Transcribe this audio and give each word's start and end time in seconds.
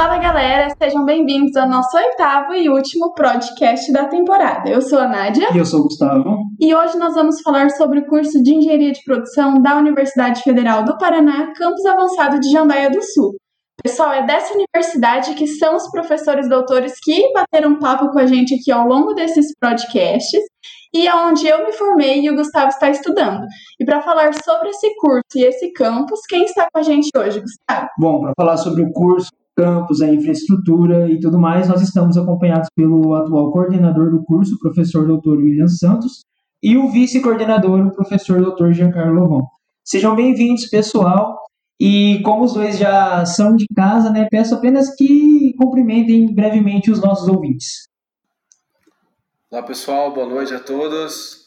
Fala 0.00 0.16
galera, 0.16 0.74
sejam 0.82 1.04
bem-vindos 1.04 1.54
ao 1.56 1.68
nosso 1.68 1.94
oitavo 1.94 2.54
e 2.54 2.70
último 2.70 3.12
podcast 3.12 3.92
da 3.92 4.06
temporada. 4.06 4.66
Eu 4.66 4.80
sou 4.80 4.98
a 4.98 5.06
Nádia. 5.06 5.48
E 5.52 5.58
eu 5.58 5.64
sou 5.66 5.80
o 5.80 5.82
Gustavo. 5.82 6.38
E 6.58 6.74
hoje 6.74 6.96
nós 6.96 7.12
vamos 7.12 7.42
falar 7.42 7.68
sobre 7.72 7.98
o 7.98 8.06
curso 8.06 8.42
de 8.42 8.54
Engenharia 8.54 8.92
de 8.92 9.04
Produção 9.04 9.60
da 9.60 9.76
Universidade 9.76 10.40
Federal 10.40 10.86
do 10.86 10.96
Paraná, 10.96 11.52
campus 11.54 11.84
avançado 11.84 12.40
de 12.40 12.50
Jandaia 12.50 12.88
do 12.88 13.02
Sul. 13.02 13.34
Pessoal, 13.82 14.14
é 14.14 14.24
dessa 14.24 14.54
universidade 14.54 15.34
que 15.34 15.46
são 15.46 15.76
os 15.76 15.90
professores 15.90 16.48
doutores 16.48 16.94
que 17.02 17.30
bateram 17.34 17.78
papo 17.78 18.10
com 18.10 18.20
a 18.20 18.26
gente 18.26 18.54
aqui 18.54 18.72
ao 18.72 18.88
longo 18.88 19.12
desses 19.12 19.52
podcasts 19.60 20.40
e 20.94 21.06
é 21.06 21.14
onde 21.14 21.46
eu 21.46 21.66
me 21.66 21.72
formei 21.72 22.22
e 22.22 22.30
o 22.30 22.36
Gustavo 22.36 22.68
está 22.68 22.88
estudando. 22.88 23.44
E 23.78 23.84
para 23.84 24.00
falar 24.00 24.32
sobre 24.42 24.70
esse 24.70 24.94
curso 24.96 25.36
e 25.36 25.44
esse 25.44 25.70
campus, 25.74 26.20
quem 26.26 26.44
está 26.44 26.68
com 26.72 26.80
a 26.80 26.82
gente 26.82 27.10
hoje, 27.14 27.40
Gustavo? 27.40 27.86
Bom, 27.98 28.20
para 28.22 28.32
falar 28.34 28.56
sobre 28.56 28.82
o 28.82 28.90
curso, 28.92 29.30
campus, 29.60 30.00
a 30.00 30.08
infraestrutura 30.08 31.10
e 31.10 31.20
tudo 31.20 31.38
mais, 31.38 31.68
nós 31.68 31.82
estamos 31.82 32.16
acompanhados 32.16 32.68
pelo 32.74 33.14
atual 33.14 33.52
coordenador 33.52 34.10
do 34.10 34.24
curso, 34.24 34.58
professor 34.58 35.06
doutor 35.06 35.36
William 35.36 35.68
Santos, 35.68 36.24
e 36.62 36.78
o 36.78 36.90
vice-coordenador, 36.90 37.86
o 37.86 37.94
professor 37.94 38.40
doutor 38.40 38.72
Giancarlo 38.72 39.20
Lovon. 39.20 39.46
Sejam 39.84 40.16
bem-vindos, 40.16 40.66
pessoal. 40.66 41.38
E 41.78 42.20
como 42.22 42.44
os 42.44 42.54
dois 42.54 42.78
já 42.78 43.24
são 43.26 43.54
de 43.54 43.66
casa, 43.74 44.10
né, 44.10 44.26
peço 44.30 44.54
apenas 44.54 44.94
que 44.94 45.54
cumprimentem 45.58 46.34
brevemente 46.34 46.90
os 46.90 47.00
nossos 47.00 47.28
ouvintes. 47.28 47.88
Olá 49.50 49.62
pessoal, 49.62 50.12
boa 50.12 50.26
noite 50.26 50.54
a 50.54 50.60
todos. 50.60 51.46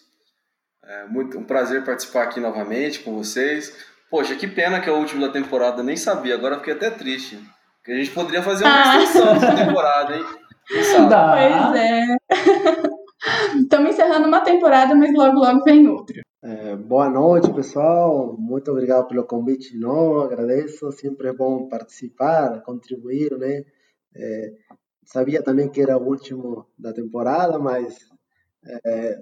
É 0.83 1.07
muito 1.07 1.37
um 1.37 1.43
prazer 1.43 1.83
participar 1.83 2.23
aqui 2.23 2.39
novamente 2.39 2.99
com 2.99 3.15
vocês. 3.15 3.73
Poxa, 4.09 4.35
que 4.35 4.47
pena 4.47 4.79
que 4.79 4.89
é 4.89 4.91
o 4.91 4.97
último 4.99 5.21
da 5.21 5.31
temporada, 5.31 5.81
nem 5.81 5.95
sabia, 5.95 6.35
agora 6.35 6.57
fiquei 6.57 6.73
até 6.73 6.91
triste. 6.91 7.39
Porque 7.83 7.91
a 7.91 7.95
gente 7.97 8.11
poderia 8.11 8.41
fazer 8.41 8.63
uma 8.63 8.93
ah. 8.93 9.03
extensão 9.03 9.33
dessa 9.33 9.55
temporada, 9.55 10.15
hein? 10.15 10.23
Pois 10.69 10.87
é. 11.75 12.17
Estamos 13.59 13.91
encerrando 13.91 14.25
uma 14.25 14.39
temporada, 14.39 14.95
mas 14.95 15.13
logo, 15.13 15.37
logo 15.37 15.65
vem 15.65 15.89
outra. 15.89 16.21
É, 16.41 16.77
boa 16.77 17.09
noite, 17.09 17.51
pessoal. 17.53 18.37
Muito 18.39 18.71
obrigado 18.71 19.09
pelo 19.09 19.25
convite 19.25 19.73
de 19.73 19.79
novo. 19.79 20.21
Agradeço. 20.21 20.93
Sempre 20.93 21.27
é 21.27 21.33
bom 21.33 21.67
participar, 21.67 22.61
contribuir, 22.61 23.37
né? 23.37 23.65
É, 24.15 24.53
sabia 25.05 25.43
também 25.43 25.67
que 25.67 25.81
era 25.81 25.97
o 25.97 26.07
último 26.07 26.65
da 26.79 26.93
temporada, 26.93 27.59
mas 27.59 27.97
é, 28.85 29.21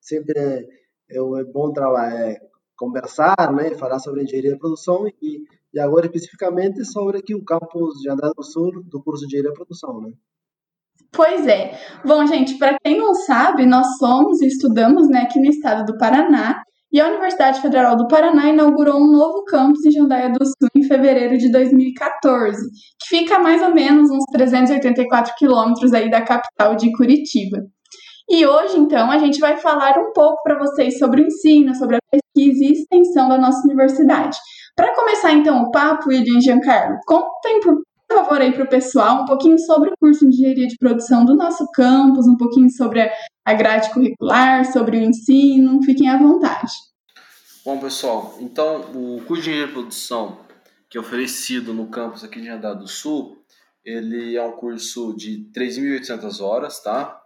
sempre 0.00 0.38
é, 0.38 0.64
é 1.10 1.44
bom 1.52 1.72
trabalhar, 1.72 2.30
é, 2.30 2.40
conversar, 2.76 3.52
né, 3.52 3.74
falar 3.74 3.98
sobre 3.98 4.22
engenharia 4.22 4.52
de 4.52 4.58
produção 4.60 5.08
e, 5.20 5.42
e 5.72 5.80
agora 5.80 6.06
especificamente 6.06 6.84
sobre 6.84 7.18
aqui 7.18 7.34
o 7.34 7.44
campus 7.44 7.94
de 8.00 8.10
Andrade 8.10 8.34
do 8.36 8.42
Sul 8.42 8.82
do 8.84 9.02
curso 9.02 9.26
de 9.26 9.26
engenharia 9.26 9.50
de 9.50 9.56
produção, 9.56 10.00
né? 10.00 10.10
Pois 11.12 11.46
é. 11.46 11.78
Bom, 12.04 12.26
gente, 12.26 12.58
para 12.58 12.76
quem 12.84 12.98
não 12.98 13.14
sabe, 13.14 13.64
nós 13.64 13.86
somos 13.98 14.42
e 14.42 14.46
estudamos 14.46 15.08
né, 15.08 15.22
aqui 15.22 15.38
no 15.38 15.46
estado 15.46 15.84
do 15.86 15.96
Paraná 15.96 16.62
e 16.90 17.00
a 17.00 17.08
Universidade 17.08 17.60
Federal 17.60 17.96
do 17.96 18.08
Paraná 18.08 18.48
inaugurou 18.48 18.96
um 18.96 19.10
novo 19.10 19.44
campus 19.44 19.84
em 19.84 19.90
Jandaia 19.90 20.30
do 20.30 20.44
Sul 20.44 20.68
em 20.74 20.82
fevereiro 20.82 21.36
de 21.36 21.50
2014, 21.50 22.62
que 23.00 23.18
fica 23.18 23.36
a 23.36 23.40
mais 23.40 23.62
ou 23.62 23.74
menos 23.74 24.10
uns 24.10 24.24
384 24.32 25.34
quilômetros 25.36 25.92
aí 25.92 26.10
da 26.10 26.22
capital 26.22 26.76
de 26.76 26.90
Curitiba. 26.92 27.58
E 28.30 28.46
hoje, 28.46 28.78
então, 28.78 29.10
a 29.10 29.18
gente 29.18 29.38
vai 29.38 29.56
falar 29.56 29.98
um 29.98 30.12
pouco 30.12 30.42
para 30.42 30.58
vocês 30.58 30.98
sobre 30.98 31.22
o 31.22 31.26
ensino, 31.26 31.74
sobre 31.74 31.96
a 31.96 31.98
pesquisa 32.38 32.64
e 32.64 32.72
extensão 32.72 33.28
da 33.28 33.36
nossa 33.36 33.66
universidade. 33.66 34.38
Para 34.76 34.94
começar, 34.94 35.32
então, 35.32 35.64
o 35.64 35.70
papo, 35.70 36.08
William 36.08 36.40
Giancarlo, 36.40 36.98
contem, 37.04 37.60
por 37.60 37.82
favor, 38.10 38.40
aí 38.40 38.52
para 38.52 38.64
o 38.64 38.68
pessoal 38.68 39.22
um 39.22 39.24
pouquinho 39.24 39.58
sobre 39.58 39.90
o 39.90 39.96
curso 39.98 40.28
de 40.28 40.36
Engenharia 40.36 40.68
de 40.68 40.76
Produção 40.78 41.24
do 41.24 41.34
nosso 41.34 41.68
campus, 41.72 42.26
um 42.26 42.36
pouquinho 42.36 42.70
sobre 42.70 43.10
a 43.44 43.54
grade 43.54 43.90
curricular, 43.92 44.64
sobre 44.72 44.98
o 44.98 45.02
ensino, 45.02 45.82
fiquem 45.82 46.08
à 46.08 46.16
vontade. 46.16 46.72
Bom, 47.64 47.78
pessoal, 47.78 48.36
então 48.40 48.80
o 48.94 49.22
curso 49.26 49.42
de 49.42 49.50
engenharia 49.50 49.66
de 49.66 49.72
produção 49.72 50.38
que 50.88 50.96
é 50.96 51.00
oferecido 51.00 51.74
no 51.74 51.88
campus 51.88 52.24
aqui 52.24 52.40
de 52.40 52.46
Jandar 52.46 52.74
do 52.74 52.88
Sul, 52.88 53.44
ele 53.84 54.36
é 54.36 54.42
um 54.42 54.52
curso 54.52 55.14
de 55.14 55.50
3.800 55.52 56.40
horas, 56.40 56.82
tá? 56.82 57.20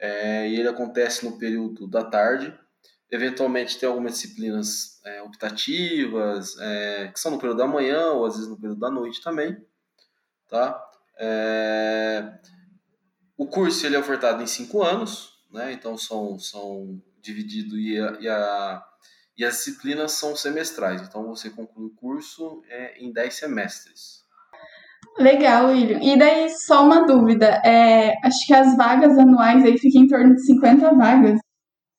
É, 0.00 0.48
e 0.48 0.58
ele 0.58 0.68
acontece 0.68 1.24
no 1.24 1.38
período 1.38 1.86
da 1.86 2.02
tarde. 2.02 2.52
Eventualmente 3.10 3.78
tem 3.78 3.88
algumas 3.88 4.14
disciplinas 4.14 5.00
é, 5.04 5.22
optativas, 5.22 6.56
é, 6.58 7.10
que 7.12 7.20
são 7.20 7.32
no 7.32 7.38
período 7.38 7.58
da 7.58 7.66
manhã 7.66 8.12
ou 8.12 8.26
às 8.26 8.34
vezes 8.34 8.48
no 8.48 8.58
período 8.58 8.80
da 8.80 8.90
noite 8.90 9.22
também, 9.22 9.56
tá? 10.48 10.82
É, 11.18 12.38
o 13.36 13.46
curso 13.46 13.86
ele 13.86 13.96
é 13.96 13.98
ofertado 13.98 14.42
em 14.42 14.46
cinco 14.46 14.82
anos, 14.82 15.34
né? 15.52 15.72
Então 15.72 15.96
são, 15.96 16.38
são 16.38 17.00
dividido 17.20 17.78
e, 17.78 17.98
a, 18.00 18.16
e, 18.20 18.28
a, 18.28 18.82
e 19.38 19.44
as 19.44 19.56
disciplinas 19.56 20.12
são 20.12 20.34
semestrais. 20.36 21.02
Então 21.02 21.26
você 21.26 21.50
conclui 21.50 21.86
o 21.86 21.94
curso 21.94 22.62
é, 22.68 22.98
em 22.98 23.12
10 23.12 23.34
semestres. 23.34 24.24
Legal, 25.18 25.68
William. 25.68 26.00
E 26.02 26.18
daí, 26.18 26.50
só 26.50 26.84
uma 26.84 27.06
dúvida. 27.06 27.46
É, 27.64 28.14
acho 28.24 28.46
que 28.46 28.54
as 28.54 28.76
vagas 28.76 29.16
anuais 29.16 29.64
aí 29.64 29.78
ficam 29.78 30.02
em 30.02 30.08
torno 30.08 30.34
de 30.34 30.44
50 30.44 30.94
vagas. 30.94 31.38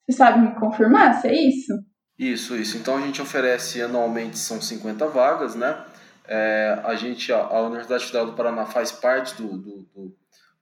Você 0.06 0.16
sabe 0.16 0.40
me 0.40 0.54
confirmar 0.54 1.20
se 1.20 1.28
é 1.28 1.34
isso? 1.34 1.72
Isso, 2.18 2.56
isso. 2.56 2.76
Então 2.78 2.96
a 2.96 3.00
gente 3.00 3.20
oferece 3.20 3.82
anualmente, 3.82 4.38
são 4.38 4.60
50 4.60 5.06
vagas, 5.08 5.54
né? 5.54 5.84
É, 6.28 6.80
a 6.84 6.94
gente, 6.94 7.32
a, 7.32 7.60
Universidade 7.60 8.06
Federal 8.06 8.26
do 8.26 8.32
Paraná 8.32 8.66
faz 8.66 8.90
parte 8.90 9.34
do, 9.34 9.58
do, 9.58 9.82
do 9.94 10.16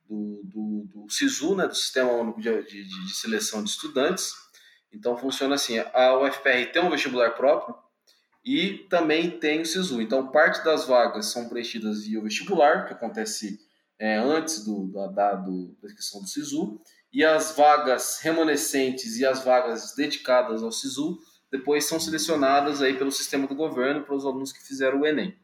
do, 0.09 0.43
do, 0.44 0.84
do 0.93 1.10
SISU, 1.10 1.56
né, 1.56 1.66
do 1.66 1.75
Sistema 1.75 2.12
Único 2.12 2.41
de, 2.41 2.62
de, 2.65 2.84
de, 2.84 3.15
Seleção 3.15 3.62
de 3.62 3.71
Estudantes. 3.71 4.34
Então 4.93 5.16
funciona 5.16 5.54
assim: 5.54 5.78
a 5.78 6.16
UFPR 6.19 6.71
tem 6.72 6.83
um 6.83 6.91
vestibular 6.91 7.31
próprio 7.31 7.75
e 8.44 8.87
também 8.91 9.31
tem 9.31 9.62
o 9.62 9.66
SISU. 9.66 10.00
Então 10.00 10.31
parte 10.31 10.62
das 10.65 10.87
vagas 10.87 11.27
são 11.27 11.49
preenchidas 11.49 12.04
via 12.04 12.21
vestibular, 12.21 12.87
que 12.87 12.93
acontece 12.93 13.59
é, 13.99 14.16
antes 14.16 14.65
do, 14.65 14.87
da, 14.93 15.06
da, 15.06 15.34
do, 15.34 15.77
da 15.81 15.88
inscrição 15.88 16.21
do 16.21 16.28
SISU, 16.28 16.81
e 17.14 17.25
as 17.25 17.56
vagas 17.56 18.19
remanescentes 18.20 19.19
e 19.19 19.25
as 19.25 19.44
vagas 19.44 19.94
dedicadas 19.94 20.62
ao 20.62 20.72
SISU 20.72 21.19
depois 21.50 21.84
são 21.84 22.00
selecionadas 22.00 22.82
aí 22.82 22.98
pelo 22.98 23.12
sistema 23.12 23.47
do 23.47 23.54
governo 23.54 24.04
para 24.04 24.14
os 24.14 24.26
alunos 24.26 24.52
que 24.52 24.66
fizeram 24.66 25.00
o 25.00 25.06
Enem. 25.06 25.38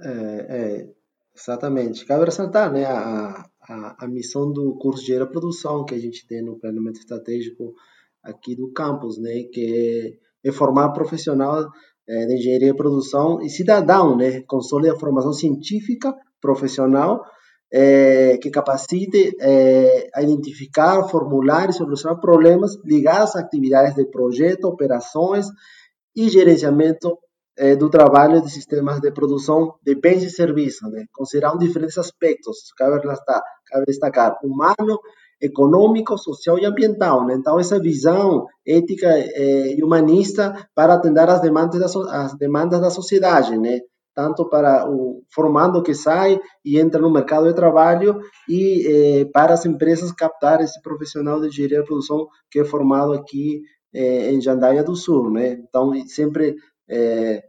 É, 0.00 0.46
é, 0.48 0.94
Exatamente. 1.36 2.06
Cabe 2.06 2.24
ressaltar 2.24 2.72
né, 2.72 2.84
a, 2.84 3.44
a, 3.68 4.04
a 4.04 4.08
missão 4.08 4.52
do 4.52 4.76
curso 4.78 5.04
de 5.04 5.26
produção 5.26 5.84
que 5.84 5.94
a 5.94 5.98
gente 5.98 6.26
tem 6.28 6.40
no 6.40 6.58
planeamento 6.58 7.00
estratégico 7.00 7.74
aqui 8.22 8.54
do 8.54 8.72
campus, 8.72 9.18
né, 9.18 9.42
que 9.52 10.16
é, 10.44 10.52
formar 10.52 10.92
profissional 10.92 11.68
é, 12.08 12.26
de 12.26 12.34
engenharia 12.34 12.70
de 12.70 12.76
produção 12.76 13.42
e 13.42 13.50
cidadão, 13.50 14.16
né, 14.16 14.42
com 14.42 14.60
sólida 14.60 14.98
formação 14.98 15.32
científica 15.32 16.14
profissional 16.40 17.24
é, 17.76 18.38
que 18.38 18.50
capacite 18.50 19.36
é, 19.40 20.08
a 20.14 20.22
identificar, 20.22 21.08
formular 21.08 21.68
e 21.68 21.72
solucionar 21.72 22.20
problemas 22.20 22.78
ligados 22.84 23.34
a 23.34 23.40
atividades 23.40 23.96
de 23.96 24.04
projeto, 24.04 24.66
operações 24.68 25.46
e 26.14 26.28
gerenciamento 26.28 27.18
é, 27.58 27.74
do 27.74 27.90
trabalho 27.90 28.40
de 28.40 28.48
sistemas 28.48 29.00
de 29.00 29.10
produção 29.10 29.74
de 29.82 29.96
bens 29.96 30.22
e 30.22 30.30
serviços, 30.30 30.88
né? 30.92 31.04
considerando 31.12 31.58
diferentes 31.58 31.98
aspectos, 31.98 32.72
cabe 32.78 33.00
destacar, 33.00 33.42
cabe 33.66 33.86
destacar 33.86 34.38
humano, 34.44 35.00
econômico, 35.42 36.16
social 36.16 36.56
e 36.60 36.64
ambiental. 36.64 37.26
Né? 37.26 37.34
Então, 37.34 37.58
essa 37.58 37.80
visão 37.80 38.46
ética 38.64 39.18
e 39.18 39.82
humanista 39.82 40.68
para 40.76 40.94
atender 40.94 41.28
às 41.28 41.40
demandas 41.40 41.92
da, 41.92 42.24
as 42.24 42.36
demandas 42.36 42.80
da 42.80 42.88
sociedade, 42.88 43.58
né? 43.58 43.80
Tanto 44.14 44.48
para 44.48 44.88
o 44.88 45.22
formando 45.28 45.82
que 45.82 45.94
sai 45.94 46.40
e 46.64 46.78
entra 46.78 47.00
no 47.00 47.12
mercado 47.12 47.48
de 47.48 47.54
trabalho 47.54 48.20
e 48.48 48.86
eh, 48.86 49.24
para 49.26 49.54
as 49.54 49.66
empresas 49.66 50.12
captar 50.12 50.60
esse 50.60 50.80
profissional 50.80 51.40
de 51.40 51.48
engenharia 51.48 51.80
de 51.80 51.86
produção 51.86 52.28
que 52.50 52.60
é 52.60 52.64
formado 52.64 53.12
aqui 53.12 53.62
eh, 53.92 54.32
em 54.32 54.40
Jandaia 54.40 54.84
do 54.84 54.94
Sul, 54.94 55.30
né? 55.30 55.52
Então, 55.52 55.92
sempre 56.06 56.56
é, 56.88 57.42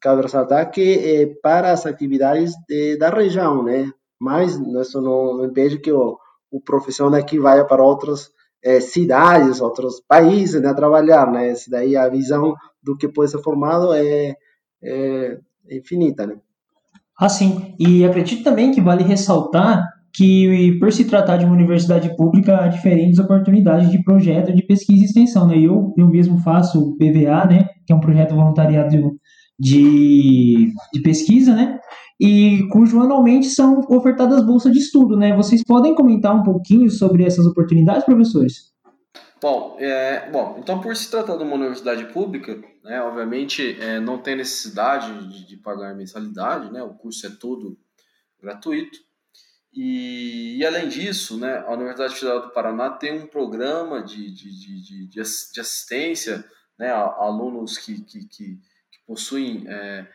cabe 0.00 0.22
ressaltar 0.22 0.70
que 0.70 0.98
é 0.98 1.26
para 1.42 1.72
as 1.72 1.86
atividades 1.86 2.52
de, 2.68 2.96
da 2.96 3.10
região, 3.10 3.62
né? 3.62 3.90
Mas 4.20 4.56
isso 4.56 5.00
não, 5.00 5.36
não 5.36 5.44
impede 5.44 5.78
que 5.78 5.92
o, 5.92 6.18
o 6.50 6.60
profissional 6.60 7.12
daqui 7.12 7.38
vá 7.38 7.64
para 7.64 7.82
outras 7.82 8.30
é, 8.62 8.80
cidades, 8.80 9.60
outros 9.60 10.00
países, 10.00 10.60
né, 10.60 10.68
a 10.68 10.74
trabalhar, 10.74 11.30
né? 11.30 11.54
Daí 11.68 11.96
a 11.96 12.08
visão 12.08 12.54
do 12.82 12.96
que 12.96 13.08
pode 13.08 13.30
ser 13.30 13.42
formado 13.42 13.92
é, 13.92 14.36
é 14.82 15.38
infinita, 15.70 16.26
né? 16.26 16.36
Ah, 17.18 17.28
sim. 17.28 17.74
E 17.78 18.04
acredito 18.04 18.44
também 18.44 18.70
que 18.70 18.80
vale 18.80 19.02
ressaltar 19.02 19.84
que, 20.14 20.76
por 20.78 20.92
se 20.92 21.04
tratar 21.04 21.36
de 21.36 21.44
uma 21.44 21.54
universidade 21.54 22.16
pública, 22.16 22.64
há 22.64 22.68
diferentes 22.68 23.18
oportunidades 23.18 23.90
de 23.90 24.02
projeto 24.02 24.54
de 24.54 24.62
pesquisa 24.62 25.02
e 25.02 25.04
extensão. 25.04 25.46
Né? 25.46 25.58
Eu, 25.58 25.92
eu 25.96 26.08
mesmo 26.08 26.38
faço 26.38 26.80
o 26.80 26.96
PVA, 26.96 27.46
né? 27.46 27.68
que 27.86 27.92
é 27.92 27.96
um 27.96 28.00
projeto 28.00 28.34
voluntariado 28.34 29.18
de, 29.58 30.72
de 30.92 31.02
pesquisa, 31.02 31.54
né? 31.54 31.78
e 32.20 32.66
cujo 32.70 33.00
anualmente 33.00 33.46
são 33.46 33.80
ofertadas 33.88 34.44
bolsas 34.44 34.72
de 34.72 34.78
estudo, 34.78 35.16
né? 35.16 35.36
Vocês 35.36 35.62
podem 35.62 35.94
comentar 35.94 36.34
um 36.34 36.42
pouquinho 36.42 36.90
sobre 36.90 37.24
essas 37.24 37.46
oportunidades, 37.46 38.04
professores? 38.04 38.72
Bom, 39.40 39.76
é, 39.78 40.28
bom, 40.32 40.56
então 40.58 40.80
por 40.80 40.96
se 40.96 41.08
tratar 41.08 41.36
de 41.36 41.44
uma 41.44 41.54
universidade 41.54 42.04
pública, 42.06 42.58
né, 42.88 43.02
obviamente 43.02 43.78
é, 43.82 44.00
não 44.00 44.16
tem 44.16 44.34
necessidade 44.34 45.28
de, 45.28 45.46
de, 45.46 45.56
pagar 45.58 45.94
mensalidade, 45.94 46.72
né, 46.72 46.82
o 46.82 46.94
curso 46.94 47.26
é 47.26 47.30
todo 47.30 47.78
gratuito. 48.40 48.98
E, 49.70 50.56
e, 50.56 50.66
além 50.66 50.88
disso, 50.88 51.38
né, 51.38 51.58
a 51.58 51.72
Universidade 51.72 52.14
Federal 52.14 52.40
do 52.40 52.50
Paraná 52.50 52.88
tem 52.88 53.12
um 53.12 53.26
programa 53.26 54.02
de, 54.02 54.32
de, 54.32 54.82
de, 54.82 55.06
de 55.06 55.20
assistência 55.20 56.42
né, 56.78 56.90
a, 56.90 57.02
a 57.02 57.24
alunos 57.26 57.76
que, 57.76 58.00
que, 58.00 58.20
que, 58.26 58.56
que 58.56 58.98
possuem 59.06 59.66
é, 59.68 60.06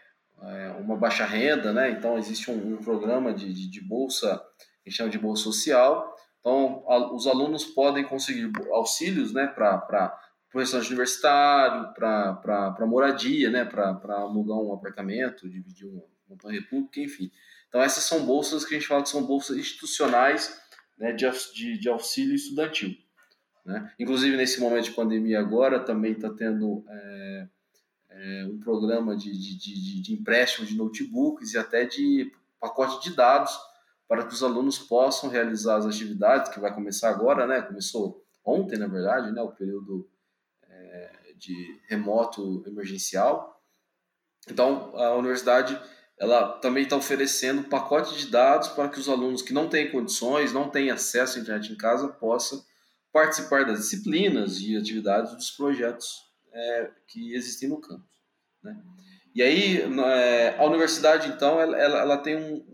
é, 0.42 0.70
uma 0.80 0.98
baixa 0.98 1.26
renda, 1.26 1.72
né, 1.72 1.92
então 1.92 2.18
existe 2.18 2.50
um, 2.50 2.74
um 2.74 2.78
programa 2.78 3.32
de, 3.32 3.54
de, 3.70 3.82
bolsa, 3.82 4.44
que 4.84 4.90
chama 4.90 5.12
de 5.12 5.20
bolsa 5.20 5.44
social, 5.44 6.12
então, 6.40 6.84
a, 6.88 7.14
os 7.14 7.28
alunos 7.28 7.66
podem 7.66 8.04
conseguir 8.04 8.52
auxílios 8.72 9.32
né, 9.32 9.46
para 9.46 10.20
o 10.54 10.60
restante 10.60 10.88
universitário, 10.88 11.94
para 11.94 12.86
moradia, 12.86 13.50
né, 13.50 13.66
para 13.66 14.16
alugar 14.16 14.58
um 14.58 14.74
apartamento, 14.74 15.50
dividir 15.50 15.88
um, 15.88 16.02
uma 16.30 16.52
república, 16.52 17.00
enfim. 17.00 17.32
Então, 17.68 17.82
essas 17.82 18.04
são 18.04 18.26
bolsas 18.26 18.64
que 18.64 18.76
a 18.76 18.78
gente 18.78 18.88
fala 18.88 19.02
que 19.02 19.10
são 19.10 19.26
bolsas 19.26 19.58
institucionais 19.58 20.62
né, 20.98 21.12
de, 21.12 21.26
de, 21.54 21.80
de 21.80 21.90
auxílio 21.90 22.36
estudantil. 22.36 22.96
Né? 23.66 23.92
Inclusive, 23.98 24.38
nesse 24.38 24.60
momento 24.60 24.86
de 24.86 24.92
pandemia 24.92 25.40
agora, 25.40 25.80
também 25.80 26.12
está 26.12 26.30
tendo 26.30 26.84
é, 26.88 27.48
é, 28.10 28.46
um 28.46 28.60
programa 28.60 29.16
de, 29.16 29.32
de, 29.32 29.58
de, 29.58 30.02
de 30.02 30.14
empréstimo 30.14 30.68
de 30.68 30.76
notebooks 30.76 31.54
e 31.54 31.58
até 31.58 31.86
de 31.86 32.32
pacote 32.60 33.10
de 33.10 33.16
dados 33.16 33.58
para 34.08 34.26
que 34.26 34.34
os 34.34 34.44
alunos 34.44 34.78
possam 34.78 35.30
realizar 35.30 35.78
as 35.78 35.86
atividades, 35.86 36.54
que 36.54 36.60
vai 36.60 36.74
começar 36.74 37.10
agora, 37.10 37.48
né? 37.48 37.62
Começou 37.62 38.24
ontem, 38.46 38.78
na 38.78 38.86
verdade, 38.86 39.32
né? 39.32 39.42
O 39.42 39.52
período 39.52 40.08
de 41.44 41.80
remoto 41.88 42.64
emergencial. 42.66 43.62
Então, 44.50 44.96
a 44.96 45.16
universidade 45.16 45.80
ela 46.20 46.54
também 46.60 46.84
está 46.84 46.96
oferecendo 46.96 47.68
pacote 47.68 48.16
de 48.18 48.28
dados 48.28 48.70
para 48.70 48.88
que 48.88 49.00
os 49.00 49.10
alunos 49.10 49.42
que 49.42 49.52
não 49.52 49.68
têm 49.68 49.92
condições, 49.92 50.54
não 50.54 50.70
têm 50.70 50.90
acesso 50.90 51.38
à 51.38 51.42
internet 51.42 51.72
em 51.72 51.78
casa, 51.78 52.08
possam 52.08 52.64
participar 53.12 53.66
das 53.66 53.80
disciplinas 53.80 54.60
e 54.60 54.78
atividades 54.78 55.34
dos 55.34 55.52
projetos 55.52 56.08
é, 56.52 56.92
que 57.08 57.34
existem 57.34 57.68
no 57.68 57.82
campus. 57.82 58.10
Né? 58.64 58.82
E 59.36 59.42
aí, 59.42 59.82
é, 59.82 60.56
a 60.58 60.64
universidade, 60.64 61.28
então, 61.30 61.60
ela, 61.60 61.78
ela, 61.78 62.00
ela 62.00 62.18
tem 62.18 62.38
um, 62.38 62.66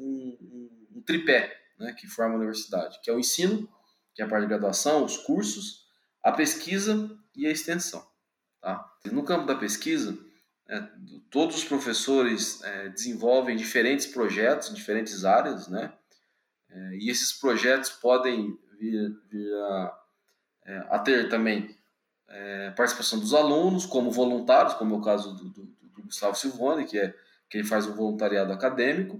um 0.95 1.01
tripé 1.05 1.57
né, 1.79 1.93
que 1.93 2.07
forma 2.07 2.35
a 2.35 2.37
universidade, 2.37 2.99
que 3.01 3.09
é 3.09 3.13
o 3.13 3.19
ensino, 3.19 3.67
que 4.13 4.21
é 4.21 4.25
a 4.25 4.27
parte 4.27 4.43
de 4.43 4.49
graduação, 4.49 5.03
os 5.03 5.17
cursos, 5.17 5.85
a 6.23 6.31
pesquisa 6.31 7.09
e 7.35 7.47
a 7.47 7.51
extensão. 7.51 8.05
Tá? 8.61 8.85
No 9.05 9.23
campo 9.23 9.45
da 9.45 9.55
pesquisa, 9.55 10.17
é, 10.67 10.87
todos 11.31 11.57
os 11.57 11.63
professores 11.63 12.61
é, 12.63 12.89
desenvolvem 12.89 13.57
diferentes 13.57 14.05
projetos 14.05 14.69
em 14.69 14.73
diferentes 14.73 15.25
áreas, 15.25 15.67
né? 15.67 15.93
É, 16.69 16.95
e 16.97 17.09
esses 17.09 17.33
projetos 17.33 17.89
podem 17.89 18.57
vir, 18.79 19.11
vir 19.29 19.53
a, 19.55 19.99
é, 20.65 20.77
a, 20.89 20.99
ter 20.99 21.27
também 21.29 21.75
é, 22.27 22.71
participação 22.71 23.19
dos 23.19 23.33
alunos 23.33 23.85
como 23.85 24.11
voluntários, 24.11 24.75
como 24.75 24.93
é 24.93 24.97
o 24.97 25.01
caso 25.01 25.33
do, 25.33 25.49
do, 25.49 25.63
do 25.63 26.03
Gustavo 26.03 26.35
Silvone, 26.35 26.85
que, 26.85 26.99
é, 26.99 27.13
que 27.49 27.57
ele 27.57 27.67
faz 27.67 27.87
um 27.87 27.95
voluntariado 27.95 28.53
acadêmico, 28.53 29.19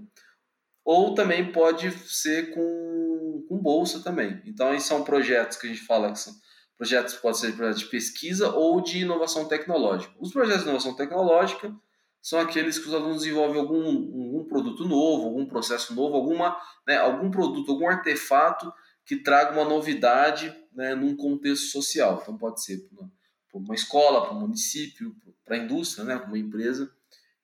ou 0.84 1.14
também 1.14 1.50
pode 1.50 1.90
ser 2.08 2.54
com, 2.54 3.44
com 3.48 3.58
bolsa 3.58 4.00
também. 4.00 4.40
Então, 4.46 4.72
esses 4.72 4.88
são 4.88 5.02
projetos 5.02 5.56
que 5.56 5.66
a 5.66 5.70
gente 5.70 5.84
fala 5.84 6.12
que 6.12 6.18
são 6.18 6.32
projetos 6.80 7.14
pode 7.16 7.36
ser 7.36 7.54
projetos 7.54 7.80
de 7.80 7.90
pesquisa 7.90 8.48
ou 8.54 8.80
de 8.80 9.00
inovação 9.00 9.46
tecnológica. 9.46 10.14
Os 10.18 10.32
projetos 10.32 10.62
de 10.62 10.68
inovação 10.70 10.96
tecnológica 10.96 11.76
são 12.22 12.40
aqueles 12.40 12.78
que 12.78 12.88
os 12.88 12.94
alunos 12.94 13.18
desenvolvem 13.18 13.60
algum, 13.60 13.84
algum 13.84 14.44
produto 14.44 14.88
novo, 14.88 15.26
algum 15.26 15.44
processo 15.44 15.94
novo, 15.94 16.16
alguma, 16.16 16.56
né, 16.86 16.96
algum 16.96 17.30
produto, 17.30 17.70
algum 17.70 17.86
artefato 17.86 18.72
que 19.04 19.16
traga 19.16 19.52
uma 19.52 19.68
novidade 19.68 20.56
né, 20.72 20.94
num 20.94 21.14
contexto 21.14 21.66
social. 21.66 22.20
Então 22.22 22.38
pode 22.38 22.64
ser 22.64 22.88
para 22.88 23.58
uma 23.58 23.74
escola, 23.74 24.22
para 24.22 24.34
um 24.34 24.40
município, 24.40 25.14
para 25.44 25.56
a 25.56 25.58
indústria, 25.58 26.02
né, 26.02 26.16
para 26.16 26.28
uma 26.28 26.38
empresa 26.38 26.90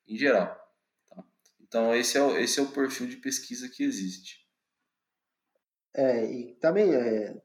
em 0.07 0.17
geral. 0.17 0.57
Então, 1.61 1.93
esse 1.93 2.17
é, 2.17 2.23
o, 2.23 2.35
esse 2.39 2.59
é 2.59 2.63
o 2.63 2.71
perfil 2.71 3.05
de 3.05 3.17
pesquisa 3.17 3.69
que 3.69 3.83
existe. 3.83 4.47
É, 5.93 6.25
e 6.25 6.55
também 6.55 6.91
é, 6.91 7.39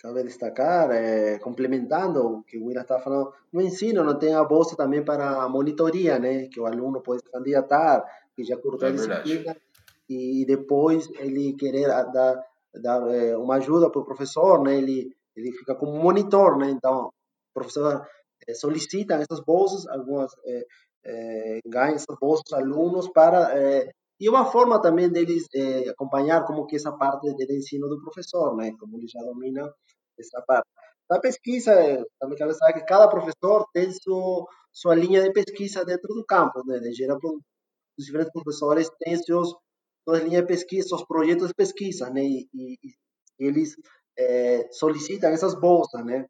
cabe 0.00 0.22
destacar, 0.22 0.90
é, 0.90 1.38
complementando 1.38 2.26
o 2.26 2.42
que 2.42 2.56
o 2.56 2.66
William 2.66 2.82
estava 2.82 3.02
falando, 3.02 3.32
no 3.52 3.60
ensino 3.60 4.02
não 4.02 4.18
tem 4.18 4.34
a 4.34 4.42
bolsa 4.42 4.74
também 4.74 5.04
para 5.04 5.42
a 5.42 5.48
monitoria, 5.48 6.18
né? 6.18 6.48
Que 6.48 6.58
o 6.58 6.66
aluno 6.66 7.02
pode 7.02 7.22
candidatar, 7.24 8.04
que 8.34 8.42
já 8.42 8.56
curtou 8.56 8.88
é 8.88 8.92
a 8.92 8.94
disciplina, 8.94 9.56
e 10.08 10.44
depois 10.46 11.08
ele 11.18 11.52
querer 11.52 11.88
dar, 11.88 12.42
dar 12.74 13.14
é, 13.14 13.36
uma 13.36 13.56
ajuda 13.56 13.90
para 13.90 14.00
o 14.00 14.04
professor, 14.04 14.62
né? 14.62 14.76
Ele, 14.76 15.14
ele 15.36 15.52
fica 15.52 15.74
como 15.74 15.92
monitor, 15.92 16.56
né? 16.56 16.70
Então, 16.70 17.08
o 17.08 17.52
professor 17.52 18.06
é, 18.48 18.54
solicita 18.54 19.14
essas 19.14 19.40
bolsas, 19.44 19.86
algumas 19.86 20.32
ganham 21.66 21.94
essas 21.94 22.16
bolsas 22.20 22.52
alunos 22.52 23.08
para 23.08 23.52
e 24.20 24.28
uma 24.28 24.44
forma 24.44 24.80
também 24.80 25.10
deles 25.10 25.46
é, 25.54 25.88
acompanhar 25.88 26.44
como 26.44 26.66
que 26.66 26.76
essa 26.76 26.92
parte 26.92 27.32
do 27.32 27.52
ensino 27.52 27.88
do 27.88 28.00
professor, 28.02 28.54
né? 28.54 28.72
Como 28.78 28.96
ele 28.98 29.08
já 29.08 29.20
domina 29.20 29.72
essa 30.18 30.42
parte. 30.42 30.68
Da 31.08 31.18
pesquisa, 31.18 31.72
também 32.20 32.36
quero 32.36 32.52
saber 32.54 32.74
que 32.74 32.84
cada 32.84 33.08
professor 33.08 33.66
tem 33.72 33.90
sua, 33.90 34.46
sua 34.72 34.94
linha 34.94 35.22
de 35.22 35.32
pesquisa 35.32 35.84
dentro 35.84 36.14
do 36.14 36.24
campo, 36.26 36.62
né? 36.66 36.78
De 36.78 36.92
geral, 36.92 37.18
os 37.98 38.04
diferentes 38.04 38.32
professores 38.32 38.90
têm 39.00 39.16
seus 39.16 39.54
suas 40.08 40.22
linhas 40.22 40.42
de 40.42 40.48
pesquisa, 40.48 40.88
seus 40.88 41.04
projetos 41.04 41.48
de 41.48 41.54
pesquisa, 41.54 42.10
né? 42.10 42.22
E, 42.22 42.48
e, 42.54 42.76
e 43.38 43.46
eles 43.46 43.74
é, 44.18 44.68
solicitam 44.72 45.30
essas 45.30 45.54
bolsas, 45.54 46.04
né? 46.04 46.26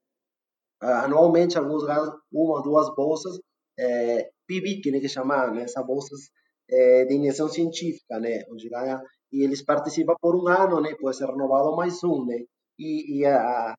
Anualmente, 0.81 1.59
alguns 1.59 1.85
ganham 1.85 2.19
uma 2.33 2.63
duas 2.63 2.95
bolsas 2.95 3.39
é, 3.79 4.31
PIBIC, 4.47 4.91
né, 4.91 5.01
que 5.01 5.09
chama 5.09 5.51
né, 5.51 5.63
essas 5.63 5.85
bolsas 5.87 6.31
é, 6.71 7.05
de 7.05 7.15
iniciação 7.15 7.49
científica, 7.49 8.19
né, 8.19 8.45
onde 8.51 8.69
ganha, 8.69 9.03
e 9.33 9.43
eles 9.43 9.63
participam 9.65 10.15
por 10.21 10.37
um 10.37 10.49
ano, 10.49 10.81
né, 10.81 10.95
pode 11.01 11.17
ser 11.17 11.27
renovado 11.27 11.75
mais 11.77 12.03
um, 12.05 12.25
né, 12.25 12.45
e, 12.79 13.19
e 13.21 13.27
a, 13.27 13.75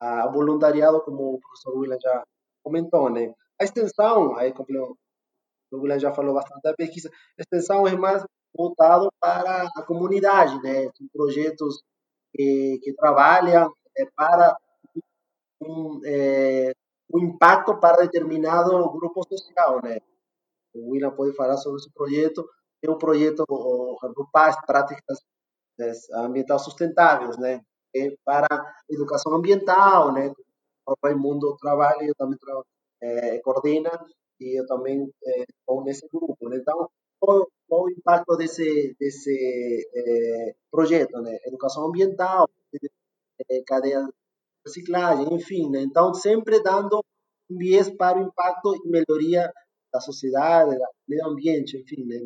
a, 0.00 0.30
voluntariado, 0.30 1.02
como 1.02 1.34
o 1.34 1.40
professor 1.40 1.78
William 1.78 1.98
já 2.00 2.24
comentou, 2.62 3.10
né, 3.10 3.32
a 3.60 3.64
extensão, 3.64 4.36
aí 4.36 4.52
como 4.52 4.96
o 5.72 5.78
William 5.80 5.98
já 5.98 6.12
falou 6.12 6.34
bastante 6.34 6.62
da 6.62 6.74
pesquisa, 6.74 7.10
a 7.38 7.42
extensão 7.42 7.86
é 7.86 7.96
mais 7.96 8.24
voltado 8.56 9.10
para 9.20 9.68
a 9.76 9.82
comunidade, 9.82 10.60
né, 10.62 10.90
projetos 11.12 11.82
que, 12.32 12.78
que 12.82 12.92
trabalham 12.94 13.72
é, 13.96 14.06
para 14.14 14.56
um, 15.60 16.00
é, 16.04 16.72
um 17.12 17.18
impacto 17.20 17.78
para 17.78 18.02
determinado 18.02 18.90
grupo 18.90 19.22
social, 19.24 19.80
né? 19.82 19.98
O 20.76 20.90
William 20.90 21.10
pode 21.10 21.34
falar 21.34 21.56
sobre 21.56 21.80
esse 21.80 21.90
projeto. 21.92 22.48
É 22.82 22.90
um 22.90 22.98
projeto 22.98 23.44
as 24.34 24.66
práticas 24.66 25.18
ambientais 26.14 26.62
sustentáveis, 26.62 27.36
né? 27.38 27.60
É 27.94 28.10
para 28.24 28.46
educação 28.88 29.34
ambiental, 29.34 30.12
né? 30.12 30.32
O 30.86 30.94
Raimundo 31.02 31.56
trabalha, 31.56 32.04
eu 32.04 32.14
também 32.14 32.38
é, 33.02 33.38
coordena 33.40 33.90
e 34.40 34.60
eu 34.60 34.66
também 34.66 35.10
estou 35.48 35.82
nesse 35.84 36.06
grupo, 36.08 36.48
né? 36.48 36.58
Então, 36.58 36.88
qual, 37.18 37.46
qual 37.68 37.84
o 37.84 37.90
impacto 37.90 38.36
desse 38.36 38.94
desse 39.00 39.88
é, 39.94 40.54
projeto, 40.70 41.20
né? 41.20 41.38
Educação 41.46 41.86
ambiental, 41.86 42.48
é, 43.50 43.62
cadeia 43.66 44.06
reciclagem, 44.66 45.34
enfim, 45.34 45.70
né? 45.70 45.80
Então, 45.82 46.12
sempre 46.14 46.60
dando 46.62 47.02
um 47.50 47.56
viés 47.56 47.90
para 47.90 48.18
o 48.18 48.22
impacto 48.22 48.74
e 48.74 48.88
melhoria 48.88 49.52
da 49.96 50.00
sociedade, 50.00 50.70
do 50.70 50.86
meio 51.08 51.26
ambiente, 51.26 51.76
enfim, 51.78 52.04
né? 52.06 52.20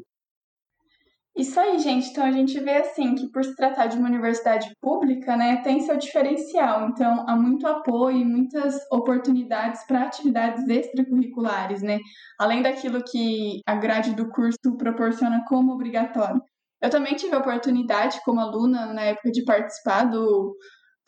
Isso 1.37 1.59
aí, 1.59 1.79
gente. 1.79 2.11
Então 2.11 2.25
a 2.25 2.33
gente 2.33 2.59
vê 2.61 2.77
assim 2.77 3.15
que 3.15 3.31
por 3.31 3.45
se 3.45 3.55
tratar 3.55 3.87
de 3.87 3.97
uma 3.97 4.09
universidade 4.09 4.69
pública, 4.81 5.37
né, 5.37 5.62
tem 5.62 5.81
seu 5.81 5.97
diferencial. 5.97 6.89
Então 6.89 7.25
há 7.29 7.37
muito 7.37 7.67
apoio 7.67 8.19
e 8.19 8.25
muitas 8.25 8.75
oportunidades 8.91 9.87
para 9.87 10.03
atividades 10.03 10.69
extracurriculares, 10.69 11.83
né? 11.83 11.99
Além 12.39 12.62
daquilo 12.62 13.03
que 13.05 13.61
a 13.67 13.75
grade 13.77 14.15
do 14.15 14.29
curso 14.29 14.77
proporciona 14.77 15.45
como 15.49 15.73
obrigatório. 15.73 16.43
Eu 16.83 16.91
também 16.91 17.15
tive 17.15 17.35
a 17.35 17.39
oportunidade 17.39 18.21
como 18.25 18.41
aluna 18.41 18.93
na 18.93 19.03
época 19.03 19.31
de 19.31 19.45
participar 19.45 20.05
do 20.05 20.57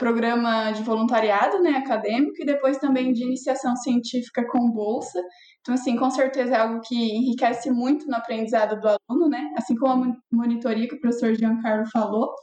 programa 0.03 0.73
de 0.73 0.83
voluntariado, 0.83 1.63
né, 1.63 1.77
acadêmico, 1.77 2.43
e 2.43 2.45
depois 2.45 2.77
também 2.79 3.13
de 3.13 3.23
iniciação 3.23 3.77
científica 3.77 4.45
com 4.49 4.69
bolsa. 4.69 5.23
Então, 5.61 5.75
assim, 5.75 5.97
com 5.97 6.11
certeza 6.11 6.57
é 6.57 6.59
algo 6.59 6.81
que 6.81 6.97
enriquece 6.97 7.71
muito 7.71 8.09
no 8.09 8.17
aprendizado 8.17 8.81
do 8.81 8.89
aluno, 8.89 9.29
né, 9.29 9.55
assim 9.57 9.77
como 9.77 10.05
a 10.13 10.17
monitoria 10.33 10.89
que 10.89 10.97
o 10.97 11.01
professor 11.01 11.33
Giancarlo 11.37 11.87
falou. 11.87 12.35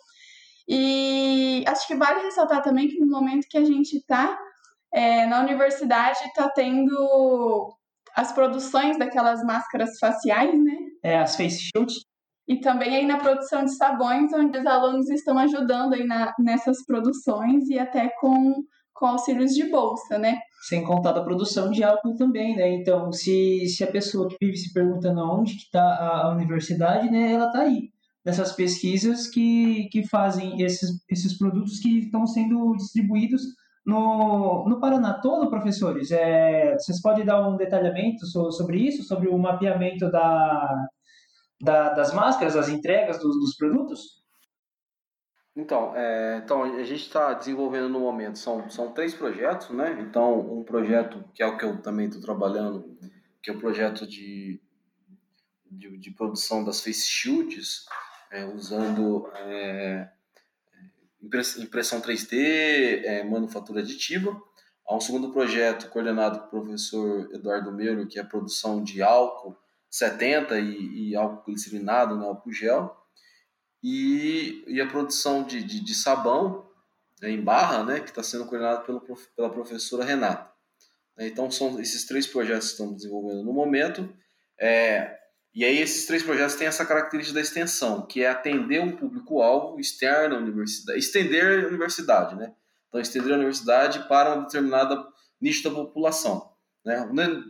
E 0.69 1.65
acho 1.67 1.85
que 1.85 1.95
vale 1.95 2.21
ressaltar 2.21 2.61
também 2.61 2.87
que 2.87 2.97
no 2.97 3.07
momento 3.07 3.47
que 3.49 3.57
a 3.57 3.65
gente 3.65 3.97
está 3.97 4.39
é, 4.93 5.25
na 5.25 5.41
universidade, 5.41 6.19
está 6.27 6.47
tendo 6.49 7.75
as 8.15 8.31
produções 8.31 8.97
daquelas 8.97 9.43
máscaras 9.43 9.99
faciais, 9.99 10.57
né? 10.63 10.77
É, 11.03 11.19
as 11.19 11.35
face 11.35 11.59
shields. 11.59 12.08
E 12.49 12.59
também 12.59 12.95
aí 12.95 13.05
na 13.05 13.19
produção 13.19 13.63
de 13.63 13.75
sabões, 13.75 14.33
onde 14.33 14.57
os 14.57 14.65
alunos 14.65 15.07
estão 15.11 15.37
ajudando 15.37 15.93
aí 15.93 16.03
na, 16.03 16.33
nessas 16.39 16.83
produções 16.83 17.69
e 17.69 17.77
até 17.77 18.09
com, 18.19 18.63
com 18.91 19.05
auxílios 19.05 19.51
de 19.51 19.69
bolsa, 19.69 20.17
né? 20.17 20.39
Sem 20.63 20.83
contar 20.83 21.11
da 21.11 21.21
produção 21.21 21.69
de 21.69 21.83
álcool 21.83 22.15
também, 22.15 22.55
né? 22.55 22.73
Então, 22.73 23.11
se, 23.11 23.67
se 23.67 23.83
a 23.83 23.91
pessoa 23.91 24.27
que 24.27 24.35
vive 24.41 24.57
se 24.57 24.73
perguntando 24.73 25.21
onde 25.21 25.53
que 25.57 25.65
está 25.65 25.79
a, 26.23 26.31
universidade, 26.31 27.11
né? 27.11 27.33
Ela 27.33 27.45
está 27.45 27.59
aí 27.59 27.91
nessas 28.25 28.51
pesquisas 28.51 29.27
que, 29.27 29.87
que 29.91 30.07
fazem 30.07 30.59
esses, 30.63 30.89
esses 31.07 31.37
produtos 31.37 31.79
que 31.79 31.99
estão 31.99 32.25
sendo 32.25 32.75
distribuídos 32.75 33.43
no, 33.85 34.67
no 34.67 34.79
Paraná 34.79 35.13
todo, 35.13 35.51
professores. 35.51 36.09
É, 36.09 36.73
vocês 36.73 36.99
podem 36.99 37.23
dar 37.23 37.47
um 37.47 37.57
detalhamento 37.57 38.25
sobre 38.25 38.79
isso, 38.79 39.03
sobre 39.03 39.29
o 39.29 39.37
mapeamento 39.37 40.09
da, 40.11 40.89
da, 41.61 41.89
das 41.89 42.13
máscaras, 42.13 42.55
as 42.55 42.69
entregas 42.69 43.19
dos, 43.19 43.39
dos 43.39 43.55
produtos? 43.55 44.19
Então, 45.55 45.93
é, 45.95 46.37
então, 46.43 46.63
a 46.63 46.83
gente 46.83 47.01
está 47.01 47.33
desenvolvendo 47.33 47.89
no 47.89 47.99
momento, 47.99 48.39
são, 48.39 48.69
são 48.69 48.93
três 48.93 49.13
projetos, 49.13 49.69
né? 49.71 49.99
Então, 49.99 50.39
um 50.39 50.63
projeto 50.63 51.23
que 51.33 51.43
é 51.43 51.47
o 51.47 51.57
que 51.57 51.65
eu 51.65 51.81
também 51.81 52.07
estou 52.07 52.21
trabalhando, 52.21 52.97
que 53.41 53.49
é 53.49 53.53
o 53.53 53.59
projeto 53.59 54.07
de, 54.07 54.61
de, 55.69 55.97
de 55.97 56.11
produção 56.11 56.63
das 56.63 56.81
face 56.81 57.05
shields, 57.05 57.85
é, 58.31 58.45
usando 58.45 59.29
é, 59.35 60.09
impressão 61.21 61.99
3D, 61.99 63.03
é, 63.03 63.23
manufatura 63.23 63.81
aditiva. 63.81 64.41
Há 64.87 64.95
um 64.95 65.01
segundo 65.01 65.31
projeto 65.31 65.89
coordenado 65.89 66.49
pelo 66.49 66.63
professor 66.63 67.29
Eduardo 67.33 67.71
Meiro, 67.71 68.07
que 68.07 68.17
é 68.17 68.21
a 68.21 68.25
produção 68.25 68.81
de 68.81 69.01
álcool 69.01 69.57
70 69.89 70.59
e, 70.59 71.09
e 71.09 71.15
álcool 71.15 71.43
glicerinado, 71.45 72.17
né, 72.17 72.25
álcool 72.25 72.51
gel. 72.51 72.95
E, 73.83 74.63
e 74.67 74.81
a 74.81 74.87
produção 74.87 75.43
de, 75.43 75.63
de, 75.63 75.79
de 75.83 75.93
sabão 75.95 76.69
né, 77.21 77.31
em 77.31 77.41
barra, 77.41 77.83
né, 77.83 77.99
que 77.99 78.09
está 78.09 78.21
sendo 78.21 78.45
coordenado 78.45 78.83
pela 79.35 79.49
professora 79.49 80.03
Renata. 80.03 80.49
Então, 81.17 81.51
são 81.51 81.79
esses 81.79 82.05
três 82.05 82.25
projetos 82.25 82.67
que 82.67 82.71
estamos 82.73 82.95
desenvolvendo 82.95 83.43
no 83.43 83.53
momento. 83.53 84.09
É, 84.57 85.17
e 85.53 85.65
aí 85.65 85.79
esses 85.79 86.05
três 86.05 86.23
projetos 86.23 86.55
têm 86.55 86.67
essa 86.67 86.85
característica 86.85 87.35
da 87.35 87.41
extensão, 87.41 88.05
que 88.05 88.23
é 88.23 88.29
atender 88.29 88.81
um 88.81 88.95
público-alvo 88.95 89.79
externo 89.79 90.35
à 90.35 90.39
universidade, 90.39 90.99
estender 90.99 91.65
a 91.65 91.67
universidade, 91.67 92.35
né? 92.35 92.53
Então, 92.87 93.01
estender 93.01 93.33
a 93.33 93.35
universidade 93.35 94.07
para 94.07 94.35
um 94.35 94.43
determinado 94.43 95.07
nicho 95.41 95.63
da 95.63 95.75
população, 95.75 96.48
né? 96.83 97.05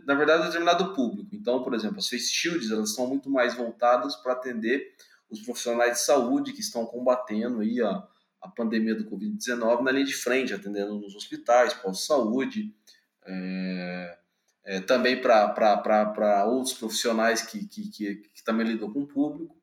Na 0.06 0.14
verdade, 0.14 0.42
um 0.42 0.46
determinado 0.46 0.92
público. 0.94 1.34
Então, 1.34 1.62
por 1.62 1.74
exemplo, 1.74 1.98
as 1.98 2.08
face 2.08 2.32
shields, 2.32 2.70
elas 2.70 2.94
são 2.94 3.06
muito 3.06 3.30
mais 3.30 3.54
voltadas 3.54 4.16
para 4.16 4.32
atender 4.32 4.94
os 5.30 5.40
profissionais 5.40 5.92
de 5.92 6.00
saúde 6.00 6.52
que 6.52 6.60
estão 6.60 6.84
combatendo 6.84 7.60
aí 7.60 7.80
a, 7.80 8.02
a 8.42 8.48
pandemia 8.48 8.94
do 8.94 9.04
Covid-19 9.04 9.82
na 9.82 9.92
linha 9.92 10.06
de 10.06 10.14
frente, 10.14 10.52
atendendo 10.52 10.98
nos 10.98 11.14
hospitais, 11.14 11.72
pós-saúde, 11.74 12.74
é, 13.24 14.18
é, 14.64 14.80
também 14.80 15.20
para 15.20 16.44
outros 16.46 16.74
profissionais 16.74 17.42
que, 17.42 17.66
que, 17.66 17.88
que, 17.90 18.14
que, 18.16 18.44
também 18.44 18.66
lidam 18.66 18.92
com 18.92 19.02
o 19.02 19.06
público. 19.06 19.56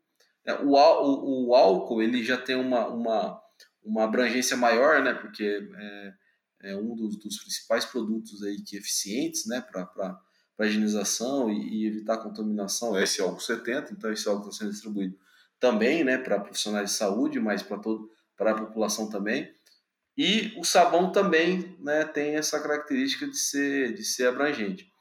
É, 0.45 0.53
o, 0.53 0.75
o, 0.75 1.47
o, 1.47 1.55
álcool 1.55 2.01
ele 2.01 2.23
já 2.23 2.37
tem 2.37 2.55
uma, 2.55 2.87
uma, 2.87 3.41
uma 3.83 4.03
abrangência 4.05 4.55
maior, 4.55 5.03
né, 5.03 5.13
porque 5.13 5.67
é, 5.75 6.13
é 6.61 6.75
um 6.75 6.95
dos, 6.95 7.17
dos, 7.17 7.37
principais 7.39 7.85
produtos 7.85 8.43
aí 8.43 8.61
que 8.61 8.77
eficientes 8.77 9.45
né, 9.45 9.61
para 9.61 10.19
higienização 10.61 11.49
e, 11.49 11.83
e, 11.83 11.87
evitar 11.87 12.17
contaminação 12.17 12.97
é 12.97 13.03
esse 13.03 13.21
álcool 13.21 13.39
70, 13.39 13.93
então 13.93 14.11
esse 14.11 14.27
álcool 14.27 14.49
está 14.49 14.59
sendo 14.59 14.71
distribuído 14.71 15.17
também 15.59 16.03
né, 16.03 16.17
para 16.17 16.39
profissionais 16.39 16.91
de 16.91 16.97
saúde, 16.97 17.39
mas 17.39 17.63
para 17.63 18.51
a 18.51 18.55
população 18.55 19.09
também. 19.09 19.51
E 20.17 20.53
o 20.57 20.63
sabão 20.63 21.11
também 21.11 21.75
né, 21.79 22.03
tem 22.05 22.35
essa 22.35 22.59
característica 22.59 23.27
de 23.27 23.37
ser, 23.37 23.93
de 23.93 24.03
ser 24.03 24.27
abrangente. 24.27 24.91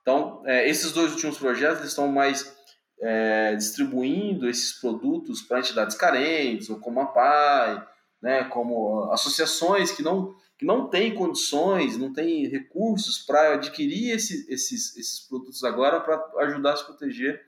Então, 0.00 0.42
é, 0.46 0.68
esses 0.68 0.92
dois 0.92 1.12
últimos 1.12 1.38
projetos 1.38 1.84
estão 1.84 2.08
mais 2.08 2.54
é, 3.00 3.54
distribuindo 3.54 4.48
esses 4.48 4.72
produtos 4.72 5.42
para 5.42 5.60
entidades 5.60 5.96
carentes, 5.96 6.70
ou 6.70 6.78
como 6.78 7.00
a 7.00 7.06
PAI, 7.06 7.86
né, 8.20 8.44
como 8.44 9.10
associações 9.12 9.90
que 9.92 10.02
não, 10.02 10.34
não 10.62 10.88
têm 10.88 11.14
condições, 11.14 11.96
não 11.96 12.12
têm 12.12 12.48
recursos 12.48 13.18
para 13.18 13.54
adquirir 13.54 14.10
esse, 14.10 14.46
esses, 14.52 14.96
esses 14.96 15.20
produtos 15.20 15.64
agora 15.64 16.00
para 16.00 16.22
ajudar 16.44 16.72
a 16.72 16.76
se 16.76 16.84
proteger 16.84 17.40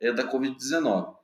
é, 0.00 0.12
da 0.12 0.30
Covid-19. 0.30 1.16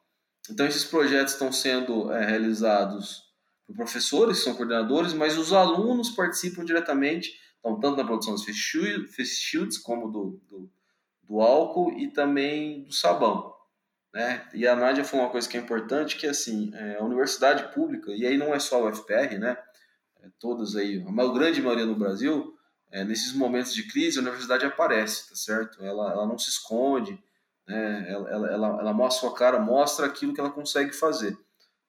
Então, 0.50 0.66
esses 0.66 0.84
projetos 0.84 1.34
estão 1.34 1.52
sendo 1.52 2.12
é, 2.12 2.24
realizados 2.24 3.22
por 3.66 3.76
professores, 3.76 4.38
que 4.38 4.44
são 4.44 4.54
coordenadores, 4.54 5.12
mas 5.12 5.38
os 5.38 5.52
alunos 5.52 6.10
participam 6.10 6.64
diretamente, 6.64 7.32
então, 7.60 7.78
tanto 7.78 7.96
da 7.96 8.04
produção 8.04 8.34
dos 8.34 8.44
face 8.44 9.40
shields, 9.40 9.78
como 9.78 10.10
do, 10.10 10.42
do, 10.48 10.70
do, 11.22 11.40
álcool 11.40 11.92
e 11.92 12.08
também 12.08 12.82
do 12.82 12.92
sabão. 12.92 13.54
Né? 14.12 14.46
E 14.52 14.66
a 14.66 14.74
Nádia 14.74 15.04
falou 15.04 15.26
uma 15.26 15.32
coisa 15.32 15.48
que 15.48 15.56
é 15.56 15.60
importante, 15.60 16.16
que 16.16 16.26
é 16.26 16.30
assim, 16.30 16.72
é, 16.74 16.96
a 16.96 17.04
universidade 17.04 17.72
pública, 17.72 18.10
e 18.10 18.26
aí 18.26 18.36
não 18.36 18.52
é 18.52 18.58
só 18.58 18.82
o 18.82 18.92
FPR, 18.92 19.38
né? 19.38 19.56
É, 20.22 20.28
todas 20.38 20.76
aí, 20.76 21.04
a 21.06 21.32
grande 21.32 21.60
maioria 21.60 21.84
no 21.84 21.96
Brasil, 21.96 22.56
é, 22.90 23.04
nesses 23.04 23.32
momentos 23.32 23.74
de 23.74 23.86
crise, 23.88 24.18
a 24.18 24.22
universidade 24.22 24.64
aparece, 24.64 25.28
tá 25.28 25.34
certo? 25.36 25.82
Ela, 25.84 26.12
ela 26.12 26.26
não 26.26 26.38
se 26.38 26.48
esconde, 26.48 27.22
né? 27.66 28.10
ela, 28.10 28.30
ela, 28.30 28.48
ela, 28.48 28.66
ela 28.80 28.92
mostra 28.92 29.28
sua 29.28 29.36
cara, 29.36 29.58
mostra 29.58 30.06
aquilo 30.06 30.32
que 30.32 30.40
ela 30.40 30.50
consegue 30.50 30.92
fazer, 30.92 31.36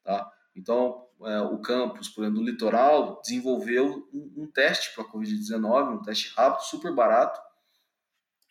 tá? 0.03 0.31
Então, 0.55 1.07
é, 1.25 1.41
o 1.41 1.59
campus, 1.59 2.09
por 2.09 2.23
exemplo, 2.23 2.41
do 2.41 2.49
litoral, 2.49 3.21
desenvolveu 3.21 4.07
um, 4.13 4.43
um 4.43 4.47
teste 4.47 4.93
para 4.93 5.03
a 5.03 5.07
Covid-19, 5.07 5.99
um 5.99 6.01
teste 6.01 6.33
rápido, 6.35 6.65
super 6.65 6.93
barato. 6.93 7.39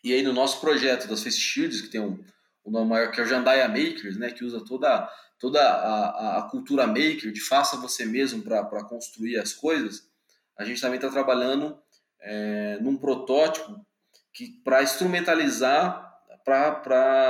E 0.03 0.13
aí, 0.13 0.21
no 0.21 0.33
nosso 0.33 0.59
projeto 0.59 1.07
das 1.07 1.23
Face 1.23 1.37
Shields, 1.37 1.81
que 1.81 1.89
tem 1.89 2.01
um, 2.01 2.23
um 2.65 2.71
nome 2.71 2.89
maior, 2.89 3.11
que 3.11 3.19
é 3.19 3.23
o 3.23 3.27
Jandaia 3.27 3.67
Makers, 3.67 4.17
né, 4.17 4.31
que 4.31 4.43
usa 4.43 4.63
toda, 4.63 5.09
toda 5.43 5.61
a, 5.61 6.37
a 6.37 6.41
cultura 6.43 6.87
maker, 6.87 7.29
de 7.33 7.41
faça 7.41 7.75
você 7.75 8.05
mesmo 8.05 8.41
para 8.41 8.85
construir 8.85 9.37
as 9.37 9.51
coisas, 9.51 10.09
a 10.57 10.63
gente 10.63 10.79
também 10.79 10.95
está 10.95 11.09
trabalhando 11.09 11.77
é, 12.21 12.79
num 12.79 12.95
protótipo 12.95 13.85
que 14.33 14.61
para 14.63 14.81
instrumentalizar 14.81 16.13
para 16.45 17.29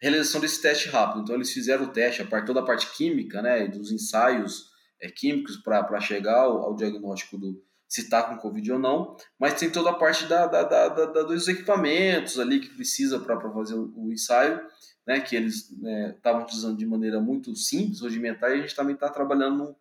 realização 0.00 0.40
desse 0.40 0.62
teste 0.62 0.88
rápido. 0.88 1.20
Então 1.20 1.34
eles 1.34 1.52
fizeram 1.52 1.84
o 1.84 1.92
teste, 1.92 2.22
a 2.22 2.26
parte, 2.26 2.46
toda 2.46 2.60
a 2.60 2.64
parte 2.64 2.90
química, 2.96 3.42
né, 3.42 3.68
dos 3.68 3.92
ensaios 3.92 4.70
é, 4.98 5.10
químicos 5.10 5.58
para 5.58 6.00
chegar 6.00 6.38
ao, 6.38 6.62
ao, 6.62 6.74
diagnóstico 6.74 7.36
do 7.36 7.62
se 7.88 8.02
está 8.02 8.22
com 8.22 8.38
Covid 8.38 8.72
ou 8.72 8.78
não, 8.78 9.16
mas 9.38 9.58
tem 9.58 9.70
toda 9.70 9.90
a 9.90 9.94
parte 9.94 10.26
da, 10.26 10.46
da, 10.46 10.62
da, 10.64 10.88
da 10.88 11.22
dos 11.22 11.46
equipamentos 11.48 12.38
ali 12.38 12.60
que 12.60 12.74
precisa 12.74 13.20
para 13.20 13.40
fazer 13.40 13.74
o, 13.74 13.92
o, 13.96 14.12
ensaio, 14.12 14.60
né, 15.06 15.20
que 15.20 15.36
eles 15.36 15.70
estavam 16.16 16.40
né, 16.40 16.44
utilizando 16.44 16.76
de 16.76 16.86
maneira 16.86 17.20
muito 17.20 17.54
simples, 17.54 18.00
rudimentar, 18.00 18.50
e 18.50 18.54
a 18.54 18.60
gente 18.62 18.74
também 18.74 18.94
está 18.94 19.08
trabalhando 19.08 19.76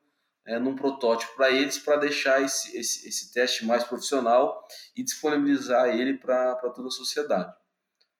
é, 0.45 0.59
num 0.59 0.75
protótipo 0.75 1.35
para 1.35 1.49
eles, 1.49 1.79
para 1.79 1.97
deixar 1.97 2.41
esse, 2.41 2.77
esse, 2.77 3.07
esse 3.07 3.33
teste 3.33 3.65
mais 3.65 3.83
profissional 3.83 4.63
e 4.95 5.03
disponibilizar 5.03 5.89
ele 5.89 6.17
para 6.17 6.55
toda 6.75 6.87
a 6.87 6.91
sociedade. 6.91 7.51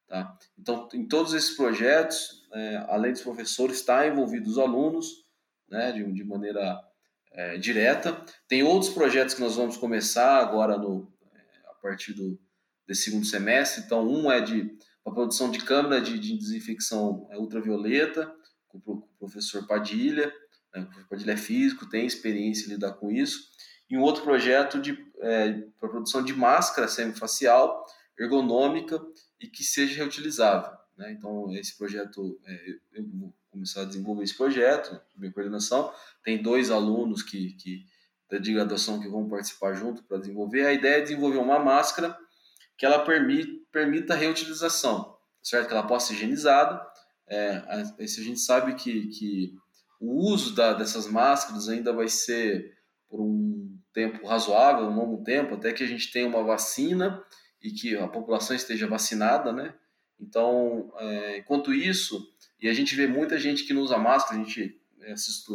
Tá? 0.08 0.36
Então, 0.58 0.90
em 0.94 1.08
todos 1.08 1.34
esses 1.34 1.56
projetos, 1.56 2.48
é, 2.54 2.86
além 2.90 3.12
dos 3.12 3.22
professores, 3.22 3.78
está 3.78 4.08
envolvido 4.08 4.50
os 4.50 4.58
alunos 4.58 5.26
né, 5.70 5.92
de, 5.92 6.12
de 6.12 6.24
maneira 6.24 6.82
é, 7.36 7.58
direta. 7.58 8.24
Tem 8.48 8.64
outros 8.64 8.92
projetos 8.92 9.36
que 9.36 9.42
nós 9.42 9.56
vamos 9.56 9.78
começar 9.78 10.38
agora 10.40 10.78
no, 10.78 11.12
é, 11.34 11.70
a 11.70 11.74
partir 11.82 12.14
do, 12.14 12.40
desse 12.88 13.04
segundo 13.04 13.26
semestre. 13.26 13.84
Então, 13.84 14.08
um 14.08 14.32
é 14.32 14.42
de 14.42 14.76
a 15.06 15.12
produção 15.12 15.52
de 15.52 15.60
câmera 15.60 16.02
de, 16.02 16.18
de 16.18 16.36
desinfecção 16.36 17.28
é, 17.30 17.38
ultravioleta, 17.38 18.34
com 18.68 18.80
o 18.80 19.08
professor 19.20 19.68
Padilha. 19.68 20.34
Né, 20.74 20.82
o 20.82 20.86
professor 20.86 21.10
Padilha 21.10 21.34
é 21.34 21.38
físico, 21.38 21.90
tem 21.90 22.06
experiência 22.06 22.66
em 22.66 22.70
lidar 22.70 22.94
com 22.94 23.12
isso. 23.12 23.40
E 23.90 23.96
um 23.96 24.02
outro 24.02 24.24
projeto 24.24 24.82
de 24.82 24.98
é, 25.22 25.54
produção 25.80 26.24
de 26.24 26.34
máscara 26.34 26.88
semifacial 26.88 27.86
ergonômica 28.18 29.00
e 29.40 29.48
que 29.48 29.64
seja 29.64 29.98
reutilizável. 29.98 30.72
Né? 30.98 31.12
Então, 31.12 31.54
esse 31.56 31.78
projeto, 31.78 32.40
é, 32.46 32.70
eu 32.94 33.06
vou 33.08 33.34
começar 33.52 33.82
a 33.82 33.86
desenvolver 33.86 34.24
esse 34.24 34.36
projeto, 34.36 35.00
minha 35.16 35.32
coordenação. 35.32 35.94
Tem 36.24 36.42
dois 36.42 36.72
alunos 36.72 37.24
que, 37.24 37.54
que, 37.54 37.86
de 38.40 38.54
graduação 38.54 39.00
que 39.00 39.08
vão 39.08 39.28
participar 39.30 39.74
junto 39.74 40.04
para 40.04 40.18
desenvolver. 40.18 40.66
A 40.66 40.74
ideia 40.74 40.98
é 40.98 41.02
desenvolver 41.02 41.38
uma 41.38 41.60
máscara 41.60 42.18
que 42.78 42.86
ela 42.86 43.00
permita, 43.00 44.14
a 44.14 44.18
reutilização, 44.18 45.18
certo? 45.42 45.68
Que 45.68 45.74
ela 45.74 45.88
possa 45.88 46.08
ser 46.08 46.14
higienizada. 46.16 46.86
É, 47.28 47.56
a, 47.58 47.82
a 48.00 48.06
gente 48.06 48.40
sabe 48.40 48.76
que, 48.76 49.08
que 49.08 49.54
o 50.00 50.30
uso 50.32 50.54
da, 50.54 50.74
dessas 50.74 51.08
máscaras 51.08 51.70
ainda 51.70 51.94
vai 51.94 52.08
ser 52.08 52.76
por 53.10 53.22
um 53.22 53.78
tempo 53.94 54.28
razoável, 54.28 54.86
um 54.86 54.96
longo 54.96 55.24
tempo, 55.24 55.56
até 55.56 55.72
que 55.72 55.84
a 55.84 55.88
gente 55.88 56.12
tenha 56.12 56.28
uma 56.28 56.44
vacina 56.44 57.24
e 57.62 57.72
que 57.72 57.96
a 57.98 58.08
população 58.08 58.56
esteja 58.56 58.88
vacinada, 58.88 59.54
né? 59.54 59.74
Então, 60.20 60.92
é, 60.98 61.38
enquanto 61.40 61.74
isso, 61.74 62.28
e 62.62 62.68
a 62.68 62.74
gente 62.74 62.96
vê 62.96 63.08
muita 63.08 63.38
gente 63.38 63.64
que 63.64 63.74
não 63.74 63.82
usa 63.82 63.98
máscara, 63.98 64.40
a 64.40 64.44
gente 64.44 64.80
é, 65.02 65.12
assiste 65.12 65.50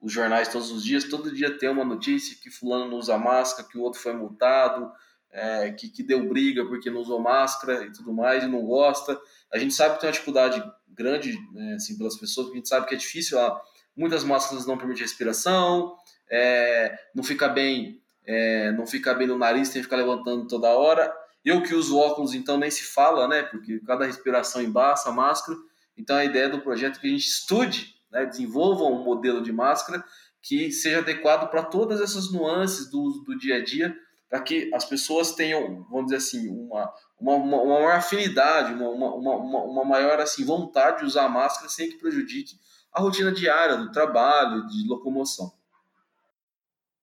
os 0.00 0.12
jornais 0.12 0.48
todos 0.48 0.70
os 0.70 0.84
dias, 0.84 1.04
todo 1.04 1.34
dia 1.34 1.56
tem 1.56 1.68
uma 1.68 1.84
notícia 1.84 2.36
que 2.42 2.50
fulano 2.50 2.90
não 2.90 2.98
usa 2.98 3.16
máscara, 3.16 3.68
que 3.68 3.78
o 3.78 3.82
outro 3.82 4.00
foi 4.00 4.12
multado, 4.12 4.92
é, 5.30 5.72
que, 5.72 5.88
que 5.88 6.02
deu 6.02 6.28
briga 6.28 6.64
porque 6.66 6.90
não 6.90 7.00
usou 7.00 7.18
máscara 7.18 7.84
e 7.84 7.92
tudo 7.92 8.12
mais, 8.12 8.44
e 8.44 8.46
não 8.46 8.62
gosta. 8.62 9.18
A 9.52 9.58
gente 9.58 9.74
sabe 9.74 9.94
que 9.94 10.00
tem 10.00 10.08
uma 10.08 10.12
dificuldade 10.12 10.62
grande 10.88 11.36
né, 11.52 11.74
assim, 11.74 11.98
pelas 11.98 12.16
pessoas, 12.16 12.46
porque 12.46 12.58
a 12.58 12.60
gente 12.60 12.68
sabe 12.68 12.86
que 12.86 12.94
é 12.94 12.98
difícil, 12.98 13.38
ó, 13.38 13.60
muitas 13.96 14.22
máscaras 14.24 14.66
não 14.66 14.78
permitem 14.78 15.02
respiração, 15.02 15.96
é, 16.30 16.96
não 17.14 17.24
fica 17.24 17.48
bem, 17.48 18.00
é, 18.24 18.70
não 18.72 18.86
fica 18.86 19.12
bem 19.14 19.26
no 19.26 19.38
nariz, 19.38 19.70
tem 19.70 19.80
que 19.80 19.84
ficar 19.84 19.96
levantando 19.96 20.46
toda 20.46 20.68
hora. 20.68 21.12
Eu 21.44 21.62
que 21.62 21.74
uso 21.74 21.98
óculos, 21.98 22.34
então 22.34 22.56
nem 22.56 22.70
se 22.70 22.84
fala, 22.84 23.28
né? 23.28 23.42
Porque 23.42 23.78
cada 23.80 24.06
respiração 24.06 24.62
embaça 24.62 25.10
a 25.10 25.12
máscara. 25.12 25.58
Então 25.96 26.16
a 26.16 26.24
ideia 26.24 26.48
do 26.48 26.60
projeto 26.60 26.96
é 26.96 27.00
que 27.00 27.06
a 27.06 27.10
gente 27.10 27.26
estude, 27.26 27.94
né, 28.10 28.24
desenvolva 28.24 28.84
um 28.84 29.04
modelo 29.04 29.42
de 29.42 29.52
máscara 29.52 30.02
que 30.40 30.70
seja 30.72 30.98
adequado 30.98 31.50
para 31.50 31.62
todas 31.62 32.00
essas 32.00 32.32
nuances 32.32 32.90
do 32.90 33.22
do 33.24 33.36
dia 33.36 33.56
a 33.56 33.64
dia, 33.64 33.94
para 34.28 34.40
que 34.40 34.70
as 34.74 34.84
pessoas 34.84 35.32
tenham, 35.32 35.86
vamos 35.90 36.06
dizer 36.06 36.16
assim, 36.16 36.48
uma, 36.48 36.92
uma, 37.20 37.34
uma, 37.34 37.64
maior 37.64 37.92
afinidade, 37.92 38.72
uma, 38.72 38.88
uma, 38.88 39.14
uma, 39.14 39.62
uma 39.62 39.84
maior 39.84 40.18
assim, 40.20 40.44
vontade 40.44 40.98
de 40.98 41.04
usar 41.04 41.26
a 41.26 41.28
máscara 41.28 41.68
sem 41.68 41.88
que 41.88 41.98
prejudique 41.98 42.58
a 42.92 43.00
rotina 43.00 43.32
diária 43.32 43.76
do 43.76 43.90
trabalho, 43.90 44.66
de 44.66 44.88
locomoção. 44.88 45.52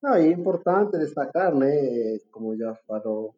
Não, 0.01 0.15
é 0.15 0.29
importante 0.29 0.97
destacar, 0.97 1.53
né, 1.53 2.19
como 2.31 2.57
já 2.57 2.73
falou 2.87 3.35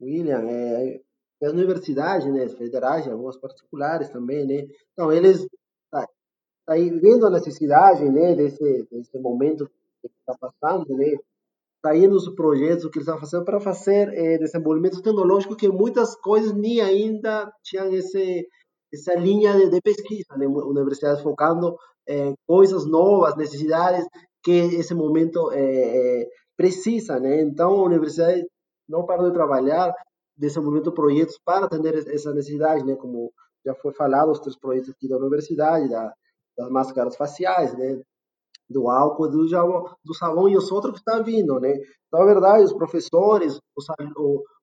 William, 0.00 0.48
é, 0.48 1.00
as 1.42 1.52
universidades, 1.52 2.26
né, 2.32 2.48
federais, 2.48 3.06
algumas 3.06 3.36
particulares 3.36 4.08
também, 4.08 4.46
né, 4.46 4.66
então 4.92 5.12
eles 5.12 5.46
tá, 5.90 6.06
tá 6.66 6.74
vendo 6.74 7.26
a 7.26 7.30
necessidade, 7.30 8.04
né, 8.08 8.34
desse, 8.34 8.88
desse 8.90 9.18
momento 9.18 9.68
que 10.00 10.08
está 10.08 10.34
passando, 10.38 10.96
né, 10.96 11.16
tá 11.82 11.90
aí 11.90 12.06
nos 12.06 12.28
projetos 12.34 12.86
que 12.86 12.98
eles 12.98 13.06
estão 13.06 13.20
fazendo 13.20 13.44
para 13.44 13.60
fazer 13.60 14.08
é, 14.14 14.38
desenvolvimento 14.38 15.02
tecnológico 15.02 15.56
que 15.56 15.68
muitas 15.68 16.16
coisas 16.16 16.52
nem 16.52 16.80
ainda 16.80 17.52
tinham 17.62 17.92
esse 17.92 18.46
essa 18.92 19.14
linha 19.14 19.52
de, 19.54 19.70
de 19.70 19.80
pesquisa, 19.80 20.36
né, 20.36 20.46
universidades 20.46 21.20
focando 21.20 21.76
é, 22.08 22.32
coisas 22.46 22.86
novas, 22.86 23.36
necessidades 23.36 24.06
que 24.42 24.52
esse 24.52 24.94
momento 24.94 25.50
é, 25.52 26.28
precisa, 26.56 27.18
né? 27.18 27.40
Então, 27.40 27.72
a 27.72 27.84
universidade 27.84 28.44
não 28.88 29.06
parou 29.06 29.26
de 29.26 29.34
trabalhar, 29.34 29.94
desenvolvendo 30.36 30.92
projetos 30.92 31.38
para 31.44 31.66
atender 31.66 31.94
essa 32.08 32.32
necessidade, 32.32 32.84
né? 32.84 32.96
Como 32.96 33.32
já 33.64 33.74
foi 33.74 33.92
falado, 33.92 34.30
os 34.30 34.40
três 34.40 34.58
projetos 34.58 34.90
aqui 34.90 35.08
da 35.08 35.16
universidade, 35.16 35.88
da, 35.88 36.12
das 36.56 36.70
máscaras 36.70 37.16
faciais, 37.16 37.76
né? 37.76 38.00
Do 38.68 38.88
álcool, 38.88 39.28
do, 39.28 39.46
do 40.04 40.14
sabão 40.14 40.48
e 40.48 40.56
os 40.56 40.70
outros 40.72 40.94
que 40.94 40.98
estão 40.98 41.22
vindo, 41.22 41.60
né? 41.60 41.74
Então, 42.08 42.22
é 42.22 42.26
verdade, 42.26 42.64
os 42.64 42.72
professores, 42.72 43.58
os, 43.76 43.86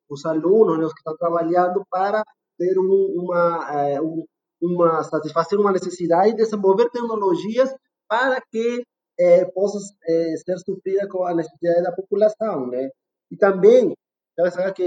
os 0.10 0.26
alunos, 0.26 0.78
né, 0.78 0.86
os 0.86 0.94
que 0.94 1.00
estão 1.00 1.16
trabalhando 1.16 1.86
para 1.90 2.24
ter 2.58 2.78
um, 2.78 3.24
uma, 3.24 4.02
um, 4.02 4.26
uma 4.62 5.04
satisfazer 5.04 5.60
uma 5.60 5.72
necessidade 5.72 6.32
e 6.32 6.36
desenvolver 6.36 6.90
tecnologias 6.90 7.74
para 8.08 8.42
que 8.52 8.84
é, 9.20 9.46
possa 9.46 9.78
é, 10.08 10.36
ser 10.38 10.58
suprida 10.60 11.08
com 11.08 11.24
a 11.24 11.34
necessidade 11.34 11.84
da 11.84 11.92
população, 11.92 12.68
né? 12.68 12.90
E 13.32 13.38
também, 13.38 13.94
saber 14.50 14.74
que 14.74 14.84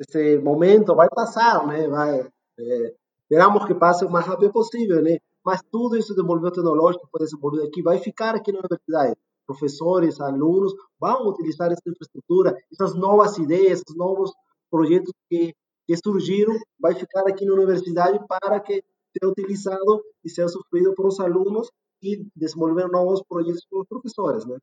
esse, 0.00 0.38
momento 0.38 0.94
vai 0.94 1.08
passar, 1.08 1.66
né? 1.66 1.88
Vai, 1.88 2.20
é, 2.58 2.94
esperamos 3.22 3.64
que 3.66 3.74
passe 3.74 4.04
o 4.04 4.10
mais 4.10 4.26
rápido 4.26 4.52
possível, 4.52 5.02
né? 5.02 5.18
Mas 5.44 5.62
tudo 5.70 5.96
isso 5.96 6.14
desenvolvimento 6.14 6.54
tecnológico 6.54 7.08
foi 7.10 7.20
desenvolvido 7.20 7.64
aqui 7.64 7.82
vai 7.82 7.98
ficar 7.98 8.34
aqui 8.34 8.52
na 8.52 8.58
universidade. 8.60 9.16
Professores, 9.46 10.20
alunos 10.20 10.74
vão 11.00 11.28
utilizar 11.28 11.72
essa 11.72 11.82
infraestrutura, 11.86 12.54
essas 12.70 12.94
novas 12.94 13.38
ideias, 13.38 13.80
esses 13.80 13.96
novos 13.96 14.32
projetos 14.70 15.12
que, 15.28 15.54
que 15.86 15.96
surgiram, 15.96 16.54
vai 16.78 16.94
ficar 16.94 17.26
aqui 17.26 17.46
na 17.46 17.54
universidade 17.54 18.20
para 18.28 18.60
que 18.60 18.84
seja 19.12 19.32
utilizado 19.32 20.04
e 20.22 20.28
seja 20.28 20.48
sofrido 20.48 20.94
por 20.94 21.06
os 21.06 21.18
alunos 21.18 21.70
e 22.02 22.26
desenvolver 22.36 22.88
novos 22.88 23.22
projetos 23.22 23.64
para 23.68 23.80
os 23.80 23.88
professores, 23.88 24.44
né? 24.44 24.58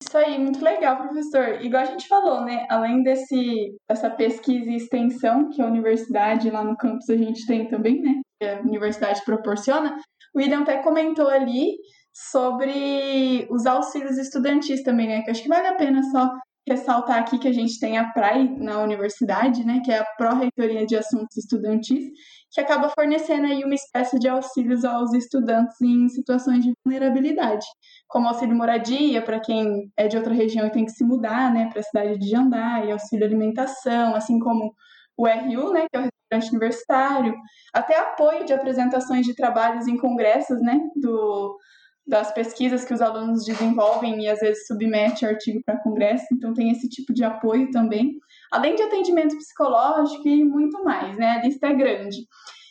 Isso 0.00 0.16
aí, 0.16 0.38
muito 0.38 0.62
legal, 0.64 0.96
professor. 0.96 1.60
Igual 1.60 1.82
a 1.82 1.86
gente 1.86 2.06
falou, 2.06 2.44
né? 2.44 2.66
Além 2.70 3.02
desse, 3.02 3.76
dessa 3.88 4.08
pesquisa 4.08 4.70
e 4.70 4.76
extensão 4.76 5.50
que 5.50 5.60
a 5.60 5.66
universidade 5.66 6.50
lá 6.50 6.62
no 6.62 6.76
campus 6.76 7.10
a 7.10 7.16
gente 7.16 7.44
tem 7.46 7.68
também, 7.68 8.00
né? 8.00 8.14
Que 8.40 8.46
a 8.46 8.60
universidade 8.60 9.24
proporciona, 9.24 9.96
o 10.34 10.38
William 10.38 10.60
até 10.60 10.78
comentou 10.82 11.28
ali 11.28 11.76
sobre 12.12 13.46
os 13.50 13.66
auxílios 13.66 14.18
estudantis 14.18 14.82
também, 14.82 15.08
né? 15.08 15.22
Que 15.22 15.30
acho 15.30 15.42
que 15.42 15.48
vale 15.48 15.66
a 15.66 15.74
pena 15.74 16.02
só 16.04 16.30
ressaltar 16.68 17.18
aqui 17.18 17.38
que 17.38 17.48
a 17.48 17.52
gente 17.52 17.80
tem 17.80 17.98
a 17.98 18.04
PRAE 18.12 18.48
na 18.58 18.80
universidade, 18.80 19.64
né? 19.64 19.80
Que 19.84 19.90
é 19.90 19.98
a 19.98 20.04
Pró-Reitoria 20.16 20.86
de 20.86 20.96
Assuntos 20.96 21.36
Estudantis, 21.36 22.04
que 22.50 22.60
acaba 22.60 22.88
fornecendo 22.88 23.46
aí 23.46 23.64
uma 23.64 23.74
espécie 23.74 24.18
de 24.18 24.28
auxílios 24.28 24.84
aos 24.84 25.12
estudantes 25.12 25.80
em 25.82 26.08
situações 26.08 26.64
de 26.64 26.72
vulnerabilidade, 26.84 27.66
como 28.06 28.28
auxílio 28.28 28.56
moradia 28.56 29.22
para 29.22 29.40
quem 29.40 29.90
é 29.96 30.08
de 30.08 30.16
outra 30.16 30.32
região 30.32 30.66
e 30.66 30.70
tem 30.70 30.84
que 30.84 30.92
se 30.92 31.04
mudar, 31.04 31.52
né, 31.52 31.68
para 31.70 31.80
a 31.80 31.82
cidade 31.82 32.18
de 32.18 32.28
Jandai, 32.28 32.90
auxílio 32.90 33.26
alimentação, 33.26 34.14
assim 34.14 34.38
como 34.38 34.72
o 35.16 35.26
RU, 35.26 35.72
né, 35.72 35.86
que 35.90 35.96
é 35.96 36.00
o 36.00 36.02
restaurante 36.04 36.50
universitário, 36.50 37.34
até 37.74 37.98
apoio 37.98 38.44
de 38.44 38.52
apresentações 38.52 39.26
de 39.26 39.34
trabalhos 39.34 39.86
em 39.86 39.98
congressos, 39.98 40.60
né, 40.62 40.80
do, 40.96 41.58
das 42.08 42.32
pesquisas 42.32 42.84
que 42.84 42.94
os 42.94 43.02
alunos 43.02 43.44
desenvolvem 43.44 44.22
e 44.22 44.28
às 44.28 44.40
vezes 44.40 44.66
submete 44.66 45.26
artigo 45.26 45.60
para 45.64 45.82
congresso, 45.82 46.26
então 46.32 46.54
tem 46.54 46.70
esse 46.70 46.88
tipo 46.88 47.12
de 47.12 47.22
apoio 47.22 47.70
também 47.70 48.18
além 48.50 48.74
de 48.74 48.82
atendimento 48.82 49.36
psicológico 49.36 50.26
e 50.26 50.44
muito 50.44 50.82
mais, 50.82 51.16
né? 51.16 51.32
A 51.32 51.42
lista 51.42 51.66
é 51.66 51.74
grande. 51.74 52.26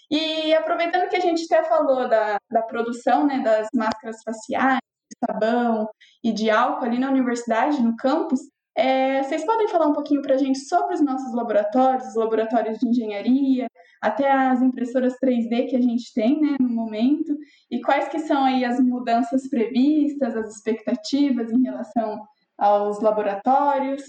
E 0.10 0.54
aproveitando 0.54 1.10
que 1.10 1.16
a 1.16 1.22
gente 1.22 1.44
até 1.52 1.68
falou 1.68 2.08
da, 2.08 2.38
da 2.50 2.62
produção 2.62 3.26
né, 3.26 3.40
das 3.40 3.68
máscaras 3.74 4.22
faciais, 4.24 4.80
de 5.10 5.18
sabão 5.26 5.90
e 6.24 6.32
de 6.32 6.50
álcool 6.50 6.86
ali 6.86 6.98
na 6.98 7.10
universidade, 7.10 7.82
no 7.82 7.96
campus, 7.98 8.40
é, 8.76 9.24
vocês 9.24 9.46
podem 9.46 9.68
falar 9.68 9.88
um 9.88 9.94
pouquinho 9.94 10.22
para 10.22 10.36
a 10.36 10.38
gente 10.38 10.60
sobre 10.60 10.94
os 10.96 11.02
nossos 11.02 11.34
laboratórios, 11.34 12.08
os 12.08 12.16
laboratórios 12.16 12.78
de 12.78 12.88
engenharia, 12.88 13.68
até 14.02 14.32
as 14.32 14.62
impressoras 14.62 15.16
3D 15.22 15.70
que 15.70 15.76
a 15.76 15.82
gente 15.82 16.14
tem 16.14 16.40
né, 16.40 16.58
no 16.60 16.70
momento, 16.70 17.36
e 17.70 17.82
quais 17.82 18.08
que 18.08 18.20
são 18.20 18.44
aí 18.44 18.64
as 18.64 18.80
mudanças 18.80 19.50
previstas, 19.50 20.36
as 20.36 20.56
expectativas 20.56 21.52
em 21.52 21.64
relação 21.64 22.22
aos 22.58 23.02
laboratórios? 23.02 24.04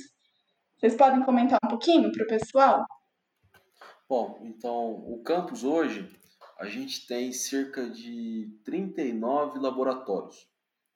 Vocês 0.78 0.94
podem 0.94 1.22
comentar 1.22 1.58
um 1.64 1.68
pouquinho 1.68 2.12
para 2.12 2.24
o 2.24 2.28
pessoal? 2.28 2.84
Bom, 4.08 4.40
então, 4.42 4.92
o 5.06 5.22
campus 5.22 5.64
hoje, 5.64 6.08
a 6.58 6.66
gente 6.66 7.06
tem 7.06 7.32
cerca 7.32 7.88
de 7.88 8.48
39 8.64 9.58
laboratórios. 9.58 10.48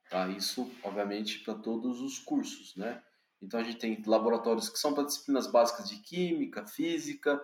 Tá? 0.08 0.28
Isso, 0.28 0.70
obviamente, 0.82 1.40
para 1.40 1.54
todos 1.54 2.00
os 2.00 2.18
cursos, 2.18 2.74
né? 2.76 3.02
Então, 3.40 3.58
a 3.58 3.62
gente 3.62 3.78
tem 3.78 4.00
laboratórios 4.06 4.68
que 4.68 4.78
são 4.78 4.94
para 4.94 5.04
disciplinas 5.04 5.50
básicas 5.50 5.88
de 5.88 6.00
química, 6.00 6.66
física, 6.66 7.42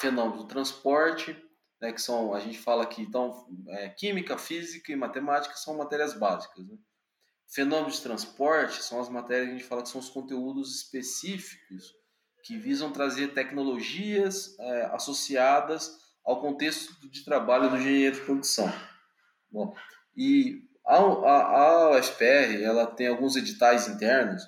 fenômenos 0.00 0.42
do 0.42 0.48
transporte, 0.48 1.36
né, 1.80 1.92
que 1.92 2.00
são, 2.00 2.34
a 2.34 2.40
gente 2.40 2.58
fala 2.58 2.82
aqui, 2.82 3.02
então, 3.02 3.46
é, 3.68 3.88
química, 3.90 4.36
física 4.38 4.92
e 4.92 4.96
matemática 4.96 5.54
são 5.56 5.76
matérias 5.76 6.14
básicas. 6.14 6.66
Né? 6.66 6.76
Fenômenos 7.48 7.96
de 7.96 8.02
transporte 8.02 8.82
são 8.82 9.00
as 9.00 9.08
matérias 9.08 9.46
que 9.46 9.54
a 9.54 9.58
gente 9.58 9.68
fala 9.68 9.82
que 9.82 9.88
são 9.88 10.00
os 10.00 10.10
conteúdos 10.10 10.76
específicos 10.76 11.94
que 12.42 12.56
visam 12.56 12.92
trazer 12.92 13.34
tecnologias 13.34 14.58
é, 14.58 14.86
associadas 14.86 15.98
ao 16.24 16.40
contexto 16.40 17.08
de 17.08 17.24
trabalho 17.24 17.70
do 17.70 17.76
engenheiro 17.76 18.16
de 18.16 18.22
produção. 18.22 18.72
Bom, 19.50 19.74
e 20.16 20.62
a, 20.84 20.96
a, 20.96 21.60
a 21.60 21.98
UFPR 21.98 22.62
ela 22.62 22.86
tem 22.86 23.06
alguns 23.06 23.36
editais 23.36 23.88
internos 23.88 24.42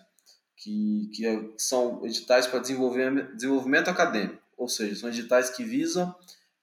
que, 0.57 1.11
que 1.15 1.55
são 1.59 2.05
editais 2.05 2.47
para 2.47 2.61
desenvolvimento 2.61 3.89
acadêmico, 3.89 4.40
ou 4.61 4.69
seja, 4.69 4.95
são 4.95 5.09
editais 5.09 5.51
que 5.51 5.65
visam 5.65 6.15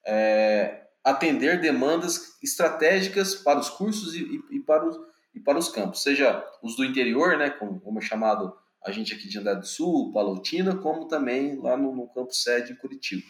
é, 0.05 0.87
atender 1.03 1.59
demandas 1.59 2.37
estratégicas 2.41 3.35
para 3.35 3.59
os 3.59 3.69
cursos 3.69 4.15
e, 4.15 4.21
e, 4.21 4.57
e 4.57 4.59
para 4.59 4.87
os 4.87 5.07
e 5.33 5.39
para 5.39 5.59
os 5.59 5.69
campos, 5.69 6.01
seja 6.01 6.43
os 6.63 6.75
do 6.75 6.83
interior, 6.83 7.37
né, 7.37 7.51
como, 7.51 7.79
como 7.79 7.99
é 7.99 8.01
chamado 8.01 8.57
a 8.83 8.91
gente 8.91 9.13
aqui 9.13 9.27
de 9.27 9.37
André 9.37 9.53
do 9.55 9.67
Sul, 9.67 10.11
Palautina, 10.11 10.75
como 10.75 11.07
também 11.07 11.59
lá 11.61 11.77
no, 11.77 11.95
no 11.95 12.07
campo 12.07 12.33
sede 12.33 12.73
em 12.73 12.75
Curitiba. 12.75 13.21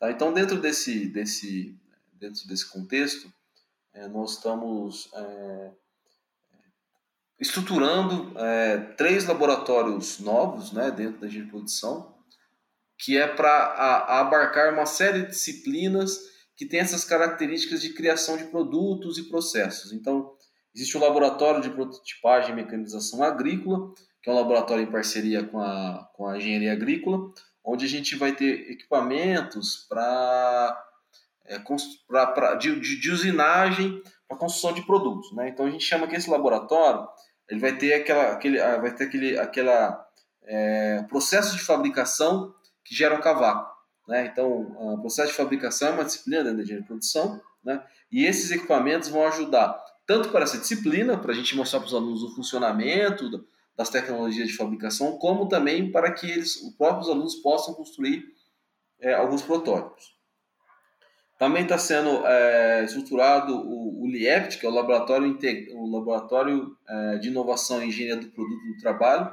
Tá? 0.00 0.10
Então, 0.10 0.32
dentro 0.32 0.60
desse, 0.60 1.06
desse, 1.06 1.78
dentro 2.14 2.44
desse 2.48 2.68
contexto, 2.68 3.32
é, 3.92 4.08
nós 4.08 4.32
estamos 4.32 5.10
é, 5.14 5.70
estruturando 7.38 8.36
é, 8.36 8.78
três 8.96 9.24
laboratórios 9.26 10.18
novos 10.18 10.72
né, 10.72 10.90
dentro 10.90 11.20
da 11.20 11.28
de 11.28 11.42
produção, 11.42 12.17
que 12.98 13.16
é 13.16 13.26
para 13.26 13.74
abarcar 14.20 14.72
uma 14.72 14.86
série 14.86 15.22
de 15.22 15.28
disciplinas 15.28 16.18
que 16.56 16.66
tem 16.66 16.80
essas 16.80 17.04
características 17.04 17.80
de 17.80 17.94
criação 17.94 18.36
de 18.36 18.44
produtos 18.44 19.16
e 19.16 19.28
processos. 19.28 19.92
Então, 19.92 20.32
existe 20.74 20.96
o 20.96 21.00
laboratório 21.00 21.60
de 21.60 21.70
prototipagem 21.70 22.50
e 22.50 22.56
mecanização 22.56 23.22
agrícola, 23.22 23.94
que 24.20 24.28
é 24.28 24.32
um 24.32 24.36
laboratório 24.36 24.82
em 24.82 24.90
parceria 24.90 25.44
com 25.44 25.60
a, 25.60 26.08
com 26.14 26.26
a 26.26 26.36
engenharia 26.36 26.72
agrícola, 26.72 27.32
onde 27.64 27.84
a 27.84 27.88
gente 27.88 28.16
vai 28.16 28.34
ter 28.34 28.72
equipamentos 28.72 29.86
para 29.88 30.84
é, 31.46 31.58
de, 32.58 32.80
de, 32.80 33.00
de 33.00 33.10
usinagem 33.10 34.02
para 34.26 34.36
construção 34.36 34.72
de 34.72 34.84
produtos. 34.84 35.32
Né? 35.32 35.48
Então 35.50 35.66
a 35.66 35.70
gente 35.70 35.84
chama 35.84 36.08
que 36.08 36.16
esse 36.16 36.28
laboratório 36.28 37.06
ele 37.48 37.60
vai 37.60 37.76
ter 37.76 37.94
aquela, 37.94 38.32
aquele, 38.32 38.60
ah, 38.60 38.76
vai 38.78 38.94
ter 38.94 39.04
aquele, 39.04 39.38
aquela 39.38 40.06
é, 40.44 41.02
processo 41.08 41.56
de 41.56 41.62
fabricação 41.62 42.54
que 42.88 42.94
gera 42.94 43.14
um 43.14 43.20
cavaco. 43.20 43.76
Né? 44.08 44.26
Então, 44.32 44.48
o 44.48 44.98
processo 45.00 45.30
de 45.30 45.36
fabricação 45.36 45.88
é 45.88 45.92
uma 45.92 46.04
disciplina 46.04 46.44
da 46.44 46.50
engenharia 46.50 46.80
de 46.80 46.86
produção, 46.86 47.40
né? 47.62 47.84
e 48.10 48.24
esses 48.24 48.50
equipamentos 48.50 49.08
vão 49.08 49.26
ajudar 49.26 49.78
tanto 50.08 50.30
para 50.30 50.44
essa 50.44 50.56
disciplina, 50.56 51.18
para 51.18 51.32
a 51.32 51.34
gente 51.34 51.54
mostrar 51.54 51.80
para 51.80 51.88
os 51.88 51.94
alunos 51.94 52.22
o 52.22 52.34
funcionamento 52.34 53.44
das 53.76 53.90
tecnologias 53.90 54.48
de 54.48 54.56
fabricação, 54.56 55.18
como 55.18 55.46
também 55.46 55.92
para 55.92 56.10
que 56.10 56.28
eles, 56.28 56.56
os 56.56 56.74
próprios 56.74 57.10
alunos 57.10 57.34
possam 57.36 57.74
construir 57.74 58.24
é, 58.98 59.12
alguns 59.12 59.42
protótipos. 59.42 60.16
Também 61.38 61.62
está 61.62 61.76
sendo 61.76 62.26
é, 62.26 62.84
estruturado 62.84 63.54
o, 63.54 64.02
o 64.02 64.06
LIEPT, 64.08 64.58
que 64.58 64.64
é 64.64 64.68
o 64.68 64.72
Laboratório, 64.72 65.38
o 65.74 65.90
laboratório 65.90 66.76
é, 66.88 67.18
de 67.18 67.28
Inovação 67.28 67.82
e 67.82 67.88
Engenharia 67.88 68.16
do 68.16 68.30
Produto 68.30 68.64
do 68.64 68.80
Trabalho, 68.80 69.30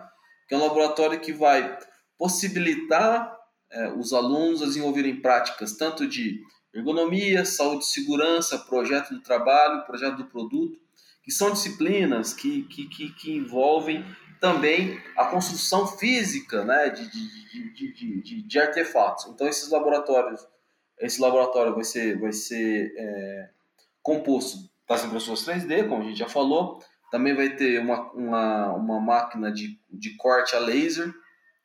que 0.48 0.54
é 0.54 0.58
um 0.58 0.62
laboratório 0.62 1.20
que 1.22 1.32
vai 1.32 1.80
possibilitar 2.18 3.35
é, 3.76 3.94
os 3.94 4.14
alunos 4.14 4.62
a 4.62 4.66
desenvolverem 4.66 5.22
práticas 5.22 5.74
tanto 5.74 6.08
de 6.08 6.42
ergonomia, 6.74 7.46
saúde 7.46 7.84
e 7.84 7.88
segurança, 7.88 8.58
projeto 8.58 9.14
do 9.14 9.22
trabalho, 9.22 9.86
projeto 9.86 10.18
do 10.18 10.26
produto, 10.26 10.80
que 11.24 11.32
são 11.32 11.52
disciplinas 11.52 12.34
que, 12.34 12.64
que, 12.64 12.88
que, 12.88 13.14
que 13.14 13.32
envolvem 13.32 14.04
também 14.42 15.00
a 15.18 15.26
construção 15.26 15.88
física 15.88 16.66
né, 16.66 16.90
de, 16.90 17.10
de, 17.10 17.74
de, 17.74 18.22
de, 18.22 18.42
de 18.42 18.60
artefatos. 18.60 19.26
Então, 19.28 19.48
esses 19.48 19.70
laboratórios 19.70 20.46
esse 21.00 21.22
laboratório 21.22 21.74
vai 21.74 21.84
ser, 21.84 22.20
vai 22.20 22.32
ser 22.32 22.94
é, 22.98 23.50
composto 24.02 24.70
das 24.88 25.04
impressoras 25.04 25.46
3D, 25.46 25.88
como 25.88 26.04
a 26.04 26.06
gente 26.06 26.20
já 26.20 26.30
falou. 26.30 26.82
Também 27.12 27.36
vai 27.36 27.50
ter 27.50 27.80
uma, 27.80 28.12
uma, 28.12 28.74
uma 28.74 29.00
máquina 29.00 29.52
de, 29.52 29.80
de 29.92 30.16
corte 30.16 30.56
a 30.56 30.60
laser, 30.60 31.14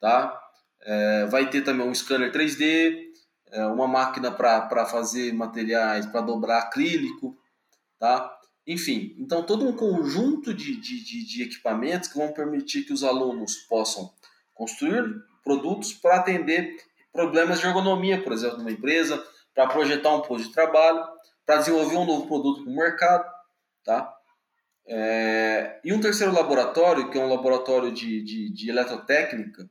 tá? 0.00 0.38
É, 0.82 1.26
vai 1.26 1.50
ter 1.50 1.62
também 1.62 1.86
um 1.86 1.94
scanner 1.94 2.32
3D, 2.32 3.10
é, 3.52 3.66
uma 3.66 3.86
máquina 3.86 4.30
para 4.30 4.86
fazer 4.86 5.32
materiais, 5.32 6.06
para 6.06 6.20
dobrar 6.20 6.58
acrílico, 6.58 7.36
tá? 7.98 8.36
Enfim, 8.66 9.16
então 9.18 9.42
todo 9.42 9.66
um 9.66 9.74
conjunto 9.74 10.54
de, 10.54 10.76
de, 10.76 11.26
de, 11.26 11.42
equipamentos 11.42 12.08
que 12.08 12.18
vão 12.18 12.32
permitir 12.32 12.84
que 12.84 12.92
os 12.92 13.02
alunos 13.02 13.56
possam 13.68 14.12
construir 14.54 15.02
produtos 15.42 15.92
para 15.92 16.16
atender 16.16 16.76
problemas 17.12 17.60
de 17.60 17.66
ergonomia, 17.66 18.22
por 18.22 18.32
exemplo, 18.32 18.58
numa 18.58 18.70
empresa, 18.70 19.22
para 19.54 19.66
projetar 19.66 20.14
um 20.14 20.22
posto 20.22 20.48
de 20.48 20.54
trabalho, 20.54 21.04
para 21.44 21.56
desenvolver 21.56 21.96
um 21.96 22.06
novo 22.06 22.26
produto 22.26 22.62
para 22.62 22.72
o 22.72 22.76
mercado, 22.76 23.30
tá? 23.84 24.14
É, 24.86 25.80
e 25.84 25.92
um 25.92 26.00
terceiro 26.00 26.32
laboratório, 26.32 27.10
que 27.10 27.18
é 27.18 27.24
um 27.24 27.28
laboratório 27.28 27.92
de, 27.92 28.22
de, 28.22 28.52
de 28.52 28.70
eletrotécnica, 28.70 29.68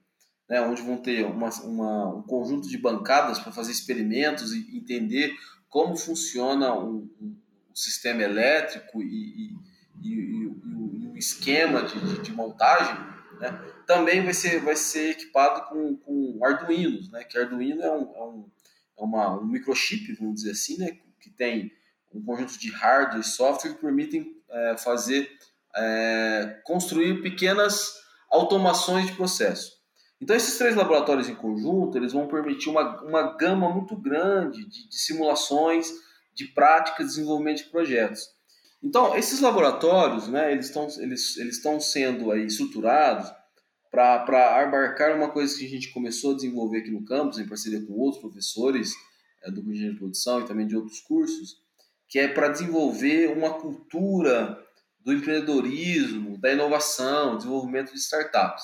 né, 0.50 0.62
onde 0.62 0.82
vão 0.82 0.98
ter 0.98 1.26
uma, 1.26 1.50
uma, 1.64 2.16
um 2.16 2.24
conjunto 2.24 2.68
de 2.68 2.78
bancadas 2.78 3.40
para 3.40 3.52
fazer 3.52 3.72
experimentos 3.72 4.52
e 4.52 4.78
entender 4.78 5.36
como 5.70 5.96
funciona 5.96 6.74
um, 6.74 7.10
um 7.22 7.76
sistema 7.76 8.24
elétrico 8.24 9.02
e, 9.02 9.06
e, 9.06 9.56
e, 10.02 10.14
e 10.14 11.08
o 11.08 11.16
esquema 11.16 11.84
de, 11.84 12.22
de 12.22 12.32
montagem, 12.32 12.96
né? 13.40 13.58
Também 13.88 14.24
vai 14.24 14.34
ser, 14.34 14.60
vai 14.60 14.76
ser 14.76 15.12
equipado 15.12 15.68
com, 15.70 15.96
com 15.98 16.40
Arduinos, 16.44 17.10
né? 17.12 17.24
que 17.24 17.38
Arduino 17.38 17.82
é, 17.82 17.92
um, 17.92 18.16
é, 18.16 18.24
um, 18.24 18.52
é 18.98 19.04
uma, 19.04 19.40
um 19.40 19.46
microchip, 19.46 20.14
vamos 20.16 20.36
dizer 20.36 20.52
assim, 20.52 20.78
né? 20.78 20.98
que 21.20 21.30
tem 21.30 21.72
um 22.14 22.24
conjunto 22.24 22.60
de 22.60 22.70
hardware 22.72 23.22
e 23.22 23.24
software 23.24 23.74
que 23.74 23.82
permitem 23.82 24.36
é, 24.50 24.78
fazer, 24.78 25.30
é, 25.76 26.62
construir 26.66 27.22
pequenas 27.22 27.94
automações 28.30 29.08
de 29.08 29.14
processo. 29.14 29.79
Então, 30.22 30.36
esses 30.36 30.58
três 30.58 30.76
laboratórios 30.76 31.30
em 31.30 31.36
conjunto, 31.36 31.98
eles 31.98 32.12
vão 32.12 32.28
permitir 32.28 32.70
uma, 32.70 33.02
uma 33.02 33.38
gama 33.38 33.70
muito 33.70 33.96
grande 33.96 34.66
de, 34.66 34.90
de 34.90 35.00
simulações, 35.00 35.92
de 36.34 36.48
práticas, 36.48 37.08
de 37.08 37.14
desenvolvimento 37.16 37.58
de 37.60 37.70
projetos. 37.70 38.22
Então, 38.82 39.16
esses 39.16 39.40
laboratórios, 39.40 40.28
né, 40.28 40.52
eles 40.52 40.68
estão 40.68 40.88
eles, 41.00 41.38
eles 41.38 41.62
sendo 41.82 42.32
aí 42.32 42.46
estruturados 42.46 43.30
para 43.92 44.62
abarcar 44.62 45.16
uma 45.16 45.32
coisa 45.32 45.58
que 45.58 45.66
a 45.66 45.70
gente 45.70 45.92
começou 45.92 46.32
a 46.32 46.36
desenvolver 46.36 46.80
aqui 46.80 46.92
no 46.92 47.04
campus, 47.04 47.40
em 47.40 47.48
parceria 47.48 47.86
com 47.86 47.94
outros 47.94 48.22
professores 48.22 48.94
é, 49.44 49.52
do 49.52 49.64
curso 49.64 49.80
de 49.80 49.98
produção 49.98 50.42
e 50.42 50.46
também 50.46 50.68
de 50.68 50.76
outros 50.76 51.00
cursos, 51.02 51.58
que 52.08 52.20
é 52.20 52.28
para 52.28 52.50
desenvolver 52.50 53.36
uma 53.36 53.54
cultura 53.54 54.58
do 55.00 55.14
empreendedorismo, 55.14 56.38
da 56.38 56.52
inovação, 56.52 57.38
desenvolvimento 57.38 57.92
de 57.92 58.00
startups. 58.00 58.64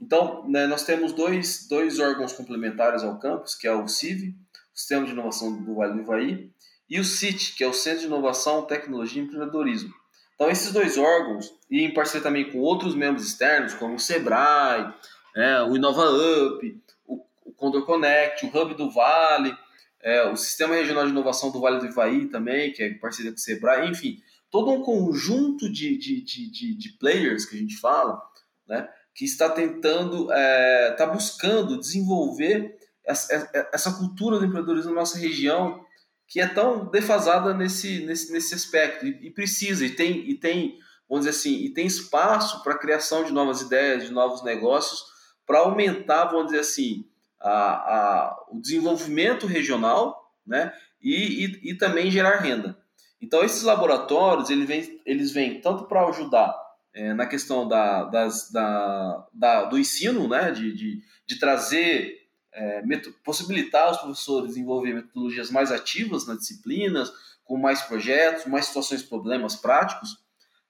Então, 0.00 0.46
né, 0.48 0.66
nós 0.66 0.84
temos 0.84 1.12
dois, 1.12 1.66
dois 1.68 1.98
órgãos 1.98 2.32
complementares 2.32 3.02
ao 3.02 3.18
campus, 3.18 3.54
que 3.54 3.66
é 3.66 3.72
o 3.72 3.88
CIV, 3.88 4.34
o 4.74 4.78
Sistema 4.78 5.06
de 5.06 5.12
Inovação 5.12 5.56
do 5.62 5.74
Vale 5.74 5.94
do 5.94 6.00
Ivaí, 6.00 6.50
e 6.88 7.00
o 7.00 7.04
CIT, 7.04 7.54
que 7.56 7.64
é 7.64 7.66
o 7.66 7.72
Centro 7.72 8.00
de 8.00 8.06
Inovação, 8.06 8.62
Tecnologia 8.62 9.20
e 9.20 9.24
Empreendedorismo. 9.24 9.92
Então, 10.34 10.50
esses 10.50 10.70
dois 10.72 10.98
órgãos, 10.98 11.52
e 11.70 11.82
em 11.82 11.92
parceria 11.92 12.22
também 12.22 12.50
com 12.50 12.58
outros 12.58 12.94
membros 12.94 13.26
externos, 13.26 13.74
como 13.74 13.94
o 13.94 13.98
SEBRAE, 13.98 14.94
né, 15.34 15.62
o 15.62 15.74
InovaUp, 15.74 16.80
o, 17.06 17.24
o 17.44 17.52
Condor 17.52 17.84
Connect, 17.84 18.46
o 18.46 18.48
Hub 18.48 18.74
do 18.74 18.90
Vale, 18.90 19.56
é, 20.02 20.28
o 20.28 20.36
Sistema 20.36 20.74
Regional 20.74 21.04
de 21.04 21.10
Inovação 21.10 21.50
do 21.50 21.60
Vale 21.60 21.80
do 21.80 21.86
Ivaí 21.86 22.26
também, 22.26 22.72
que 22.72 22.82
é 22.82 22.88
em 22.88 22.98
parceria 22.98 23.32
com 23.32 23.38
o 23.38 23.40
SEBRAE, 23.40 23.88
enfim, 23.88 24.22
todo 24.50 24.70
um 24.70 24.82
conjunto 24.82 25.70
de, 25.72 25.96
de, 25.96 26.20
de, 26.20 26.50
de, 26.50 26.74
de 26.74 26.88
players 26.98 27.46
que 27.46 27.56
a 27.56 27.58
gente 27.58 27.76
fala, 27.78 28.22
né, 28.68 28.88
que 29.16 29.24
está 29.24 29.48
tentando, 29.48 30.30
é, 30.30 30.90
está 30.90 31.06
buscando 31.06 31.80
desenvolver 31.80 32.76
essa, 33.02 33.50
essa 33.72 33.92
cultura 33.94 34.38
do 34.38 34.44
empreendedorismo 34.44 34.90
na 34.90 35.00
nossa 35.00 35.18
região, 35.18 35.82
que 36.28 36.38
é 36.38 36.46
tão 36.46 36.90
defasada 36.90 37.54
nesse, 37.54 38.04
nesse, 38.04 38.30
nesse 38.30 38.54
aspecto. 38.54 39.06
E, 39.06 39.28
e 39.28 39.30
precisa 39.30 39.86
e 39.86 39.90
tem 39.90 40.28
e 40.28 40.34
tem 40.34 40.78
vamos 41.08 41.24
dizer 41.24 41.38
assim 41.38 41.64
e 41.64 41.72
tem 41.72 41.86
espaço 41.86 42.62
para 42.62 42.74
a 42.74 42.78
criação 42.78 43.24
de 43.24 43.32
novas 43.32 43.62
ideias 43.62 44.04
de 44.04 44.12
novos 44.12 44.42
negócios 44.42 45.04
para 45.46 45.60
aumentar 45.60 46.26
vamos 46.26 46.46
dizer 46.46 46.58
assim 46.58 47.08
a, 47.40 47.50
a, 47.50 48.46
o 48.50 48.60
desenvolvimento 48.60 49.46
regional 49.46 50.30
né 50.44 50.74
e, 51.00 51.44
e, 51.44 51.70
e 51.70 51.78
também 51.78 52.10
gerar 52.10 52.40
renda. 52.40 52.76
Então 53.22 53.42
esses 53.42 53.62
laboratórios 53.62 54.50
eles 54.50 54.66
vêm 54.66 55.00
eles 55.06 55.30
vêm 55.30 55.60
tanto 55.60 55.84
para 55.84 56.06
ajudar 56.08 56.65
é, 56.96 57.14
na 57.14 57.26
questão 57.26 57.68
da, 57.68 58.04
das, 58.04 58.50
da, 58.50 59.28
da, 59.32 59.64
do 59.64 59.78
ensino 59.78 60.26
né 60.26 60.50
de, 60.50 60.72
de, 60.74 61.02
de 61.26 61.38
trazer 61.38 62.26
é, 62.56 62.82
possibilitar 63.22 63.90
os 63.90 63.98
professores 63.98 64.48
desenvolver 64.48 64.94
metodologias 64.94 65.50
mais 65.50 65.70
ativas 65.70 66.26
nas 66.26 66.38
disciplinas, 66.38 67.12
com 67.44 67.58
mais 67.58 67.82
projetos, 67.82 68.46
mais 68.46 68.66
situações 68.66 69.02
problemas 69.02 69.54
práticos. 69.54 70.24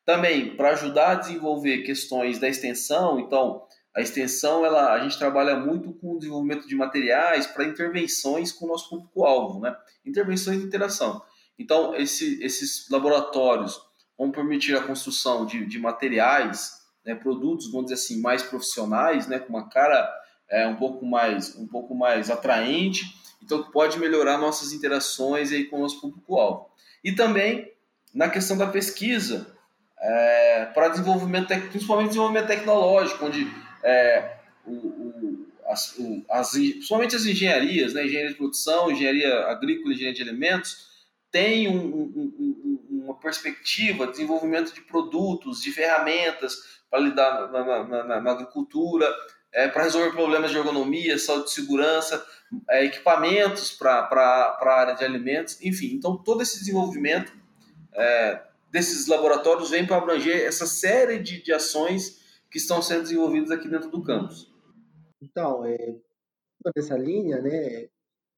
Também 0.05 0.57
para 0.57 0.71
ajudar 0.71 1.12
a 1.12 1.15
desenvolver 1.15 1.83
questões 1.83 2.39
da 2.39 2.49
extensão, 2.49 3.21
então 3.21 3.65
a 3.95 4.01
extensão 4.01 4.65
ela, 4.65 4.93
a 4.93 5.01
gente 5.01 5.19
trabalha 5.19 5.57
muito 5.57 5.93
com 5.95 6.15
o 6.15 6.19
desenvolvimento 6.19 6.67
de 6.67 6.75
materiais 6.75 7.47
para 7.47 7.65
intervenções 7.65 8.53
com 8.53 8.67
o 8.67 8.69
nosso 8.69 8.91
público-alvo, 8.91 9.61
né? 9.61 9.75
intervenções 10.05 10.59
de 10.59 10.67
interação. 10.67 11.23
Então, 11.59 11.95
esse, 11.95 12.43
esses 12.43 12.89
laboratórios 12.91 13.81
vão 14.18 14.31
permitir 14.31 14.76
a 14.76 14.83
construção 14.83 15.44
de, 15.44 15.64
de 15.66 15.79
materiais, 15.79 16.83
né, 17.05 17.14
produtos, 17.14 17.70
vamos 17.70 17.90
dizer 17.90 18.02
assim, 18.02 18.20
mais 18.20 18.42
profissionais, 18.42 19.26
né, 19.26 19.38
com 19.38 19.50
uma 19.50 19.68
cara 19.68 20.09
é, 20.50 20.66
um 20.66 20.76
pouco 20.76 21.05
mais 21.05 21.57
um 21.57 21.66
pouco 21.66 21.94
mais 21.94 22.31
atraente, 22.31 23.05
então 23.42 23.62
pode 23.70 23.98
melhorar 23.98 24.38
nossas 24.38 24.72
interações 24.72 25.52
aí 25.52 25.64
com 25.64 25.76
o 25.76 25.81
nosso 25.81 26.00
público-alvo. 26.00 26.70
E 27.05 27.12
também 27.12 27.72
na 28.16 28.31
questão 28.31 28.57
da 28.57 28.66
pesquisa, 28.66 29.55
é, 30.00 30.64
para 30.72 30.88
desenvolvimento, 30.88 31.48
principalmente 31.68 32.09
desenvolvimento 32.09 32.46
tecnológico, 32.46 33.26
onde 33.26 33.46
é, 33.83 34.37
o, 34.64 34.72
o, 34.72 35.46
as, 35.66 35.98
o, 35.98 36.24
as, 36.31 36.50
principalmente 36.52 37.14
as 37.14 37.26
engenharias, 37.26 37.92
né, 37.92 38.07
engenharia 38.07 38.31
de 38.31 38.37
produção, 38.37 38.90
engenharia 38.90 39.35
agrícola, 39.48 39.92
engenharia 39.92 40.24
de 40.24 40.29
alimentos, 40.29 40.87
tem 41.31 41.68
um, 41.68 41.85
um, 41.85 42.86
uma 43.07 43.19
perspectiva 43.19 44.07
de 44.07 44.12
desenvolvimento 44.12 44.75
de 44.75 44.81
produtos, 44.81 45.62
de 45.62 45.73
ferramentas 45.73 46.83
para 46.90 47.01
lidar 47.01 47.51
na, 47.51 47.64
na, 47.64 48.05
na, 48.05 48.21
na 48.21 48.31
agricultura, 48.33 49.12
é, 49.53 49.69
para 49.69 49.85
resolver 49.85 50.11
problemas 50.11 50.51
de 50.51 50.59
ergonomia, 50.59 51.19
saúde 51.19 51.49
e 51.49 51.53
segurança, 51.53 52.25
é, 52.71 52.85
equipamentos 52.85 53.73
para 53.73 54.09
a 54.61 54.71
área 54.71 54.95
de 54.95 55.05
alimentos, 55.05 55.61
enfim. 55.62 55.95
Então, 55.95 56.16
todo 56.16 56.42
esse 56.42 56.59
desenvolvimento 56.59 57.33
é, 57.95 58.42
desses 58.71 59.07
laboratórios 59.07 59.71
vem 59.71 59.87
para 59.87 59.97
abranger 59.97 60.45
essa 60.45 60.66
série 60.66 61.19
de, 61.19 61.42
de 61.42 61.53
ações 61.53 62.21
que 62.51 62.59
estão 62.59 62.83
sendo 62.83 63.03
desenvolvidas 63.03 63.51
aqui 63.51 63.69
dentro 63.69 63.90
do 63.90 64.03
campus. 64.03 64.53
Então, 65.21 65.64
é, 65.64 65.97
nessa 66.77 66.97
linha, 66.97 67.40
né, 67.40 67.88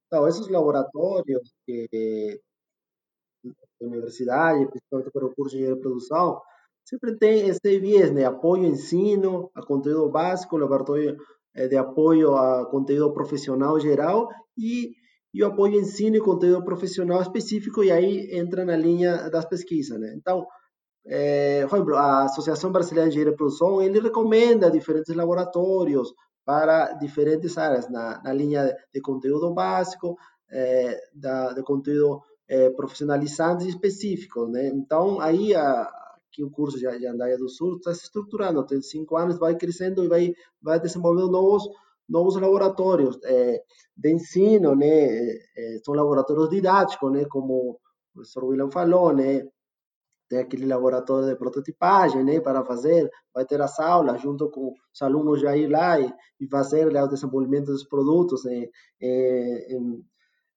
então, 0.06 0.26
esses 0.26 0.48
laboratórios 0.48 1.52
que 1.66 2.40
a 3.84 3.86
universidade, 3.86 4.66
principalmente 4.68 5.10
para 5.12 5.26
o 5.26 5.34
curso 5.34 5.56
de 5.56 5.76
produção, 5.76 6.40
sempre 6.84 7.16
tem 7.16 7.48
esse 7.48 7.78
viés, 7.78 8.10
né, 8.12 8.24
apoio 8.24 8.64
ao 8.64 8.70
ensino, 8.70 9.50
a 9.54 9.64
conteúdo 9.64 10.10
básico, 10.10 10.56
laboratório 10.56 11.16
de 11.54 11.76
apoio 11.76 12.36
a 12.36 12.66
conteúdo 12.66 13.12
profissional 13.12 13.80
geral 13.80 14.28
e, 14.56 14.92
e 15.34 15.42
o 15.42 15.46
apoio 15.46 15.74
ao 15.74 15.80
ensino 15.80 16.16
e 16.16 16.20
conteúdo 16.20 16.64
profissional 16.64 17.20
específico, 17.20 17.82
e 17.82 17.90
aí 17.90 18.28
entra 18.32 18.64
na 18.64 18.76
linha 18.76 19.28
das 19.28 19.44
pesquisas. 19.44 19.98
Né? 19.98 20.14
Então, 20.16 20.46
é, 21.06 21.66
por 21.66 21.76
exemplo, 21.76 21.96
a 21.96 22.24
Associação 22.24 22.70
Brasileira 22.70 23.08
de 23.08 23.14
Engenharia 23.14 23.32
de 23.32 23.36
Produção, 23.36 23.82
ele 23.82 24.00
recomenda 24.00 24.70
diferentes 24.70 25.14
laboratórios 25.14 26.12
para 26.44 26.92
diferentes 26.94 27.58
áreas, 27.58 27.90
na, 27.90 28.22
na 28.22 28.32
linha 28.32 28.74
de 28.92 29.00
conteúdo 29.00 29.52
básico, 29.52 30.16
é, 30.50 30.98
da, 31.14 31.52
de 31.52 31.62
conteúdo 31.62 32.22
é, 32.48 32.70
profissionalizantes 32.70 33.66
específicos, 33.66 34.48
né? 34.50 34.68
Então, 34.68 35.20
aí 35.20 35.54
a, 35.54 35.88
que 36.32 36.42
o 36.42 36.50
curso 36.50 36.78
de, 36.78 36.86
Andaia 37.06 37.36
do 37.36 37.48
Sul 37.48 37.76
está 37.76 37.92
se 37.92 38.04
estruturando, 38.04 38.64
tem 38.64 38.80
cinco 38.80 39.16
anos, 39.16 39.38
vai 39.38 39.56
crescendo 39.56 40.04
e 40.04 40.08
vai, 40.08 40.34
vai 40.62 40.80
desenvolvendo 40.80 41.30
novos, 41.30 41.68
novos 42.08 42.36
laboratórios 42.36 43.18
é, 43.24 43.62
de 43.96 44.12
ensino, 44.12 44.74
né? 44.74 44.86
É, 44.86 45.78
são 45.84 45.94
laboratórios 45.94 46.48
didáticos, 46.48 47.12
né? 47.12 47.24
Como 47.26 47.70
o 47.72 47.78
professor 48.14 48.44
William 48.44 48.70
falou, 48.70 49.12
né? 49.12 49.46
Tem 50.28 50.38
aquele 50.38 50.66
laboratório 50.66 51.28
de 51.28 51.36
prototipagem, 51.36 52.22
né? 52.24 52.40
Para 52.40 52.64
fazer, 52.64 53.10
vai 53.34 53.44
ter 53.44 53.60
as 53.60 53.78
aulas 53.80 54.20
junto 54.22 54.50
com 54.50 54.72
os 54.92 55.02
alunos 55.02 55.40
já 55.40 55.56
ir 55.56 55.68
lá 55.68 55.98
e, 56.00 56.12
e 56.40 56.46
fazer 56.46 56.92
lá, 56.92 57.04
o 57.04 57.08
desenvolvimento 57.08 57.66
dos 57.66 57.84
produtos 57.84 58.46
em, 58.46 58.70
em 59.00 60.04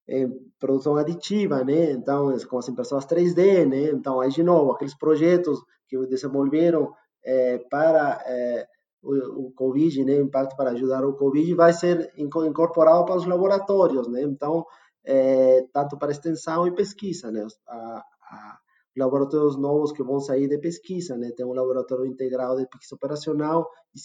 é, 0.08 0.26
produção 0.58 0.96
aditiva, 0.96 1.64
né? 1.64 1.92
Então, 1.92 2.36
com 2.48 2.58
as 2.58 2.68
impressoras 2.68 3.06
3D, 3.06 3.66
né? 3.66 3.90
Então, 3.90 4.20
aí 4.20 4.30
de 4.30 4.42
novo, 4.42 4.72
aqueles 4.72 4.94
projetos 4.94 5.62
que 5.88 5.96
desenvolveram 6.06 6.92
é, 7.24 7.58
para 7.70 8.22
é, 8.26 8.66
o, 9.02 9.46
o, 9.46 9.52
Covid, 9.52 10.04
né? 10.04 10.16
Impacto 10.16 10.56
para 10.56 10.70
ajudar 10.70 11.04
o 11.04 11.14
Covid, 11.14 11.54
vai 11.54 11.72
ser 11.72 12.12
incorporado 12.16 13.04
para 13.04 13.16
os 13.16 13.26
laboratórios, 13.26 14.08
né? 14.08 14.22
Então, 14.22 14.64
é, 15.04 15.64
tanto 15.72 15.96
para 15.98 16.12
extensão 16.12 16.66
e 16.66 16.74
pesquisa, 16.74 17.30
né? 17.30 17.46
A, 17.68 18.04
a, 18.30 18.58
laboratórios 18.96 19.56
novos 19.56 19.90
que 19.92 20.02
vão 20.02 20.20
sair 20.20 20.48
de 20.48 20.58
pesquisa, 20.58 21.16
né? 21.16 21.30
Tem 21.34 21.46
um 21.46 21.54
laboratório 21.54 22.04
integrado 22.04 22.58
de 22.58 22.68
pesquisa 22.68 22.94
operacional 22.94 23.68
e 23.94 23.98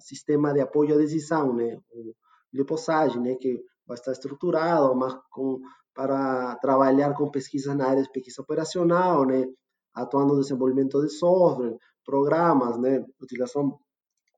sistema 0.00 0.54
de 0.54 0.60
apoio 0.60 0.94
à 0.94 0.98
decisão, 0.98 1.54
né? 1.54 1.78
O 1.90 2.14
liposagem, 2.52 3.20
né? 3.20 3.34
Que 3.34 3.62
vai 3.90 3.96
estar 3.96 4.12
estruturado, 4.12 4.94
mas 4.94 5.14
com, 5.30 5.60
para 5.92 6.54
trabalhar 6.56 7.12
com 7.14 7.28
pesquisas 7.28 7.76
na 7.76 7.88
área 7.88 8.02
de 8.02 8.10
pesquisa 8.10 8.40
operacional, 8.40 9.26
né? 9.26 9.44
atuando 9.92 10.34
no 10.34 10.40
desenvolvimento 10.40 11.02
de 11.02 11.10
software, 11.10 11.76
programas, 12.04 12.78
né? 12.78 13.04
utilização 13.20 13.76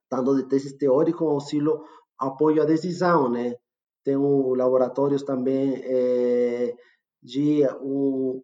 tanto 0.09 0.37
de 0.37 0.49
testes 0.49 0.73
teóricos, 0.73 1.29
auxílio, 1.29 1.85
apoio 2.19 2.63
à 2.63 2.65
decisão, 2.65 3.31
né? 3.31 3.55
Tem 4.05 4.17
um 4.17 4.55
laboratórios 4.55 5.23
também 5.23 5.81
é, 5.85 6.75
de 7.23 7.67
um, 7.81 8.43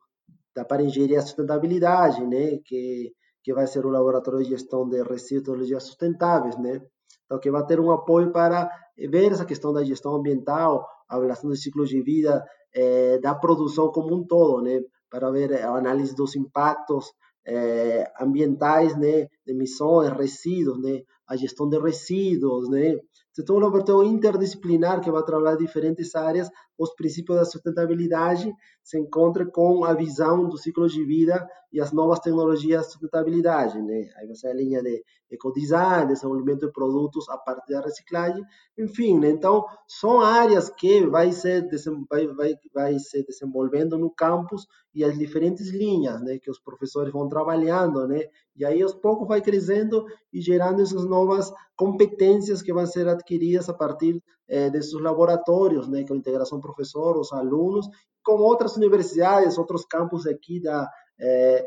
da 0.55 0.65
para 0.65 0.83
engenharia 0.83 1.21
sustentabilidade, 1.21 2.25
né? 2.27 2.59
Que 2.65 3.13
que 3.43 3.55
vai 3.55 3.67
ser 3.67 3.87
o 3.87 3.91
laboratório 3.91 4.43
de 4.43 4.51
gestão 4.51 4.87
de 4.87 5.03
resíduos 5.03 5.69
sustentáveis, 5.83 6.59
né? 6.59 6.83
Então, 7.25 7.39
que 7.39 7.51
vai 7.51 7.65
ter 7.65 7.81
um 7.81 7.91
apoio 7.91 8.31
para 8.31 8.71
ver 8.97 9.33
essa 9.33 9.45
questão 9.45 9.73
da 9.73 9.85
gestão 9.85 10.15
ambiental, 10.15 10.87
avaliação 11.09 11.51
dos 11.51 11.63
ciclos 11.63 11.89
de 11.89 12.03
vida 12.03 12.45
é, 12.75 13.19
da 13.19 13.35
produção 13.35 13.91
como 13.91 14.15
um 14.15 14.27
todo, 14.27 14.63
né? 14.63 14.81
Para 15.11 15.31
ver 15.31 15.55
a 15.65 15.75
análise 15.75 16.15
dos 16.15 16.37
impactos 16.37 17.13
é, 17.47 18.11
ambientais, 18.21 18.97
né? 18.97 19.29
De 19.47 19.53
emissões, 19.53 20.13
resíduos, 20.13 20.81
né? 20.81 21.03
A 21.29 21.37
gestão 21.37 21.69
de 21.69 21.79
resíduos, 21.79 22.69
né? 22.69 22.97
Então, 23.39 23.55
um 23.55 23.61
laboratório 23.61 24.11
interdisciplinar 24.11 25.01
que 25.01 25.11
vai 25.11 25.23
trabalhar 25.23 25.57
diferentes 25.57 26.15
áreas, 26.17 26.51
os 26.77 26.93
princípios 26.95 27.39
da 27.39 27.45
sustentabilidade 27.45 28.53
se 28.83 28.99
encontra 28.99 29.47
com 29.47 29.85
a 29.85 29.95
visão 29.95 30.49
do 30.49 30.57
ciclo 30.59 30.89
de 30.89 31.05
vida 31.05 31.47
e 31.73 31.81
as 31.81 31.93
novas 31.93 32.21
tecnologias 32.21 32.87
de 32.87 32.93
sustentabilidade, 32.93 33.81
né? 33.83 34.09
Aí 34.17 34.27
você 34.27 34.49
a 34.49 34.55
linha 34.55 34.83
de 34.83 35.05
ecodesign, 35.31 36.07
desenvolvimento 36.07 36.67
de 36.67 36.73
produtos 36.73 37.29
a 37.29 37.37
partir 37.37 37.75
da 37.75 37.83
reciclagem, 37.83 38.43
enfim, 38.77 39.19
né? 39.19 39.29
Então, 39.29 39.65
são 39.87 40.21
áreas 40.21 40.71
que 40.71 41.07
vai 41.07 41.31
ser, 41.31 41.69
vai, 42.09 42.27
vai, 42.29 42.55
vai 42.73 42.99
se 42.99 43.23
desenvolvendo 43.25 43.99
no 43.99 44.11
campus 44.11 44.67
e 44.95 45.05
as 45.05 45.19
diferentes 45.19 45.69
linhas, 45.69 46.21
né? 46.23 46.39
Que 46.39 46.51
os 46.51 46.59
professores 46.59 47.13
vão 47.13 47.29
trabalhando, 47.29 48.07
né? 48.09 48.23
E 48.57 48.65
aí, 48.65 48.83
aos 48.83 48.95
poucos, 48.95 49.29
vai 49.29 49.43
crescendo 49.43 50.07
e 50.33 50.41
gerando 50.41 50.81
essas 50.81 51.05
novas 51.19 51.53
competências 51.77 52.63
que 52.63 52.73
vão 52.73 52.87
ser 52.87 53.09
adquiridas 53.09 53.69
a 53.69 53.75
partir 53.75 54.23
eh, 54.49 54.71
desses 54.71 54.93
laboratórios, 54.93 55.89
né? 55.89 56.05
Com 56.07 56.15
a 56.15 56.17
integração 56.17 56.61
professor, 56.61 57.17
os 57.19 57.33
alunos, 57.33 57.89
com 58.25 58.41
outras 58.41 58.77
universidades, 58.77 59.59
outros 59.59 59.85
campos 59.85 60.27
aqui 60.27 60.61
da, 60.61 60.89
eh, 61.21 61.67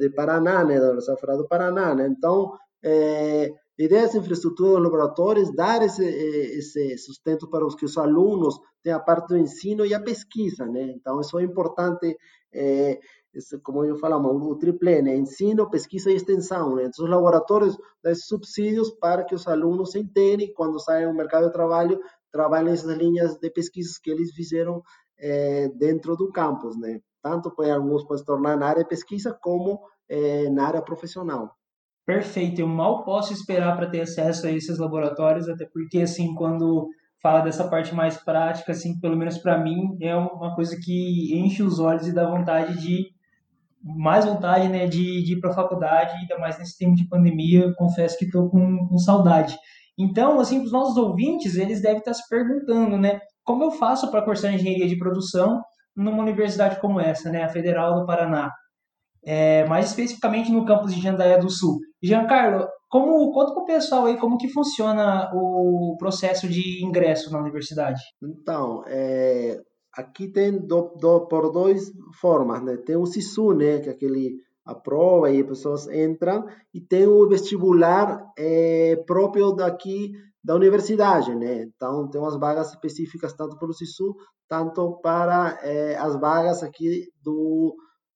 de 0.00 0.10
Paraná, 0.10 0.64
né? 0.64 0.80
Da 0.80 1.16
Federal 1.16 1.38
do 1.38 1.48
Paraná, 1.48 1.94
né? 1.94 2.06
Então, 2.08 2.52
é, 2.82 3.52
ideias 3.78 4.12
de 4.12 4.18
infraestrutura 4.18 4.74
dos 4.74 4.82
laboratórios, 4.82 5.54
dar 5.54 5.82
esse, 5.82 6.04
esse 6.04 6.98
sustento 6.98 7.48
para 7.48 7.66
os 7.66 7.74
que 7.74 7.84
os 7.84 7.96
alunos 7.96 8.58
tenham 8.82 8.98
a 8.98 9.02
parte 9.02 9.28
do 9.28 9.36
ensino 9.36 9.84
e 9.84 9.94
a 9.94 10.00
pesquisa, 10.00 10.66
né? 10.66 10.92
Então, 10.96 11.20
isso 11.20 11.38
é 11.38 11.42
importante 11.42 12.16
como 13.62 13.84
eu 13.84 13.96
falamos, 13.96 14.30
o 14.42 14.56
triplé, 14.56 15.02
né? 15.02 15.16
ensino, 15.16 15.70
pesquisa 15.70 16.10
e 16.10 16.14
extensão. 16.14 16.74
Né? 16.74 16.84
Então, 16.84 17.04
os 17.04 17.10
laboratórios 17.10 17.76
dão 18.02 18.14
subsídios 18.14 18.90
para 18.90 19.24
que 19.24 19.34
os 19.34 19.46
alunos 19.46 19.92
se 19.92 19.98
integrem 19.98 20.52
quando 20.54 20.78
saem 20.78 21.06
ao 21.06 21.14
mercado 21.14 21.46
de 21.46 21.52
trabalho, 21.52 22.00
trabalhem 22.32 22.72
essas 22.72 22.96
linhas 22.96 23.38
de 23.38 23.50
pesquisas 23.50 23.98
que 23.98 24.10
eles 24.10 24.32
fizeram 24.32 24.82
é, 25.18 25.68
dentro 25.68 26.16
do 26.16 26.30
campus. 26.30 26.76
Né? 26.78 27.00
Tanto 27.22 27.50
para 27.54 27.74
alguns 27.74 28.02
podem 28.04 28.18
se 28.18 28.24
tornar 28.24 28.56
na 28.56 28.66
área 28.66 28.82
de 28.82 28.88
pesquisa 28.88 29.36
como 29.40 29.80
é, 30.08 30.48
na 30.50 30.66
área 30.66 30.82
profissional. 30.82 31.54
Perfeito, 32.06 32.60
eu 32.62 32.66
mal 32.66 33.04
posso 33.04 33.34
esperar 33.34 33.76
para 33.76 33.90
ter 33.90 34.00
acesso 34.00 34.46
a 34.46 34.50
esses 34.50 34.78
laboratórios, 34.78 35.46
até 35.46 35.66
porque, 35.66 36.00
assim, 36.00 36.34
quando 36.34 36.88
fala 37.22 37.40
dessa 37.40 37.68
parte 37.68 37.94
mais 37.94 38.16
prática, 38.16 38.72
assim, 38.72 38.98
pelo 38.98 39.16
menos 39.16 39.38
para 39.38 39.62
mim, 39.62 39.96
é 40.00 40.16
uma 40.16 40.54
coisa 40.54 40.74
que 40.82 41.38
enche 41.38 41.62
os 41.62 41.78
olhos 41.78 42.06
e 42.06 42.14
dá 42.14 42.26
vontade 42.26 42.80
de 42.80 43.06
mais 43.82 44.24
vontade 44.24 44.68
né, 44.68 44.86
de, 44.86 45.22
de 45.22 45.34
ir 45.34 45.40
para 45.40 45.50
a 45.50 45.54
faculdade, 45.54 46.12
ainda 46.14 46.38
mais 46.38 46.58
nesse 46.58 46.76
tempo 46.76 46.94
de 46.94 47.08
pandemia, 47.08 47.72
confesso 47.76 48.18
que 48.18 48.24
estou 48.24 48.48
com, 48.50 48.88
com 48.88 48.98
saudade. 48.98 49.56
Então, 49.98 50.38
assim, 50.38 50.62
os 50.62 50.72
nossos 50.72 50.96
ouvintes, 50.96 51.56
eles 51.56 51.82
devem 51.82 51.98
estar 51.98 52.14
se 52.14 52.28
perguntando, 52.28 52.96
né, 52.96 53.20
como 53.44 53.64
eu 53.64 53.70
faço 53.70 54.10
para 54.10 54.22
cursar 54.22 54.54
engenharia 54.54 54.88
de 54.88 54.98
produção 54.98 55.60
numa 55.96 56.22
universidade 56.22 56.80
como 56.80 57.00
essa, 57.00 57.30
né, 57.30 57.42
a 57.42 57.48
Federal 57.48 57.98
do 57.98 58.06
Paraná, 58.06 58.50
é, 59.24 59.64
mais 59.66 59.86
especificamente 59.86 60.50
no 60.50 60.64
campus 60.64 60.94
de 60.94 61.00
Jandaia 61.00 61.38
do 61.38 61.50
Sul. 61.50 61.78
Giancarlo, 62.02 62.68
como, 62.88 63.32
conta 63.32 63.52
para 63.52 63.62
o 63.62 63.66
pessoal 63.66 64.06
aí 64.06 64.16
como 64.16 64.38
que 64.38 64.48
funciona 64.48 65.30
o 65.34 65.96
processo 65.98 66.48
de 66.48 66.84
ingresso 66.84 67.30
na 67.32 67.40
universidade. 67.40 68.00
Então, 68.22 68.82
é, 68.86 69.58
aqui 69.98 70.28
tem 70.28 70.56
do, 70.56 70.94
do, 70.96 71.26
por 71.26 71.50
duas 71.50 71.90
formas, 72.20 72.62
né? 72.62 72.76
Tem 72.76 72.96
o 72.96 73.04
SISU, 73.04 73.52
né? 73.52 73.80
Que 73.80 73.88
é 73.88 73.92
aquele 73.92 74.36
a 74.64 74.74
prova 74.74 75.30
e 75.30 75.40
as 75.40 75.46
pessoas 75.46 75.88
entram 75.88 76.44
e 76.74 76.80
tem 76.80 77.06
o 77.06 77.26
vestibular 77.26 78.22
é, 78.38 78.96
próprio 79.06 79.52
daqui 79.52 80.12
da 80.44 80.54
universidade, 80.54 81.34
né? 81.34 81.62
Então 81.62 82.08
tem 82.08 82.20
umas 82.20 82.36
vagas 82.38 82.70
específicas 82.70 83.32
tanto 83.32 83.58
pelo 83.58 83.72
SISU, 83.72 84.14
tanto 84.46 85.00
para 85.02 85.58
é, 85.62 85.96
as 85.96 86.14
vagas 86.20 86.62
aqui 86.62 87.08
do 87.22 87.74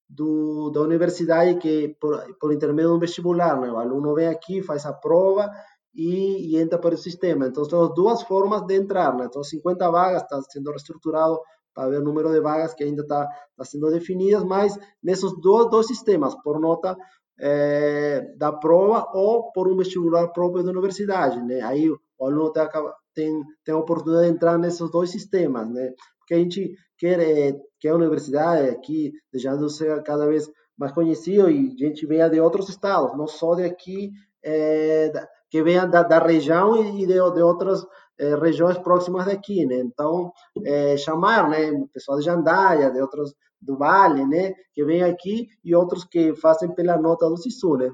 do, 0.08 0.70
da 0.70 0.82
universidade 0.82 1.58
que 1.58 1.96
por, 1.98 2.22
por 2.38 2.52
intermédio 2.52 2.94
um 2.94 2.98
vestibular, 2.98 3.58
né? 3.58 3.72
O 3.72 3.78
aluno 3.78 4.14
vem 4.14 4.28
aqui, 4.28 4.62
faz 4.62 4.84
a 4.84 4.92
prova 4.92 5.50
e, 5.94 6.54
e 6.54 6.60
entra 6.60 6.78
para 6.78 6.94
o 6.94 6.98
sistema. 6.98 7.46
Então, 7.46 7.66
temos 7.66 7.94
duas 7.94 8.22
formas 8.22 8.66
de 8.66 8.74
entrar, 8.74 9.16
né? 9.16 9.24
Então, 9.24 9.42
50 9.42 9.90
vagas 9.90 10.22
está 10.22 10.40
sendo 10.42 10.70
reestruturado 10.70 11.40
para 11.74 11.88
ver 11.88 12.00
o 12.00 12.04
número 12.04 12.30
de 12.30 12.40
vagas 12.40 12.74
que 12.74 12.84
ainda 12.84 13.02
está 13.02 13.26
tá 13.56 13.64
sendo 13.64 13.90
definidas, 13.90 14.44
mas 14.44 14.78
nesses 15.02 15.32
dois, 15.40 15.70
dois 15.70 15.86
sistemas, 15.86 16.34
por 16.42 16.60
nota 16.60 16.96
é, 17.38 18.34
da 18.36 18.52
prova 18.52 19.10
ou 19.14 19.52
por 19.52 19.68
um 19.68 19.76
vestibular 19.76 20.28
próprio 20.28 20.62
da 20.62 20.70
universidade, 20.70 21.40
né? 21.42 21.60
Aí 21.62 21.90
o 21.90 21.98
aluno 22.20 22.52
tem, 22.52 22.68
tem, 23.14 23.42
tem 23.64 23.74
a 23.74 23.78
oportunidade 23.78 24.28
de 24.28 24.34
entrar 24.34 24.58
nesses 24.58 24.90
dois 24.90 25.10
sistemas, 25.10 25.68
né? 25.68 25.92
Porque 26.18 26.34
a 26.34 26.38
gente 26.38 26.74
quer 26.98 27.20
é, 27.20 27.60
que 27.80 27.88
a 27.88 27.94
universidade 27.94 28.68
aqui 28.68 29.12
de 29.32 29.38
Jandu 29.40 29.68
seja 29.68 30.00
cada 30.02 30.26
vez 30.26 30.48
mais 30.78 30.92
conhecido 30.92 31.50
e 31.50 31.76
gente 31.76 32.06
venha 32.06 32.28
de 32.28 32.40
outros 32.40 32.68
estados, 32.68 33.16
não 33.16 33.26
só 33.26 33.54
de 33.54 33.64
aqui, 33.64 34.12
é, 34.44 35.12
que 35.50 35.62
venha 35.62 35.86
da, 35.86 36.02
da 36.02 36.18
região 36.18 36.76
e 36.76 37.06
de, 37.06 37.14
de 37.14 37.42
outras 37.42 37.84
é, 38.18 38.34
regiões 38.36 38.78
próximas 38.78 39.26
daqui, 39.26 39.64
né? 39.66 39.76
Então, 39.76 40.32
é, 40.64 40.96
chamar, 40.96 41.48
né, 41.48 41.70
o 41.70 41.88
pessoal 41.88 42.18
de 42.18 42.24
Jandaia, 42.24 42.90
de 42.90 43.00
outros 43.00 43.34
do 43.60 43.76
Vale, 43.76 44.26
né, 44.26 44.52
que 44.74 44.84
vem 44.84 45.04
aqui 45.04 45.48
e 45.64 45.74
outros 45.74 46.04
que 46.04 46.34
fazem 46.34 46.74
pela 46.74 46.98
nota 46.98 47.28
do 47.28 47.36
SISU, 47.36 47.76
né? 47.76 47.90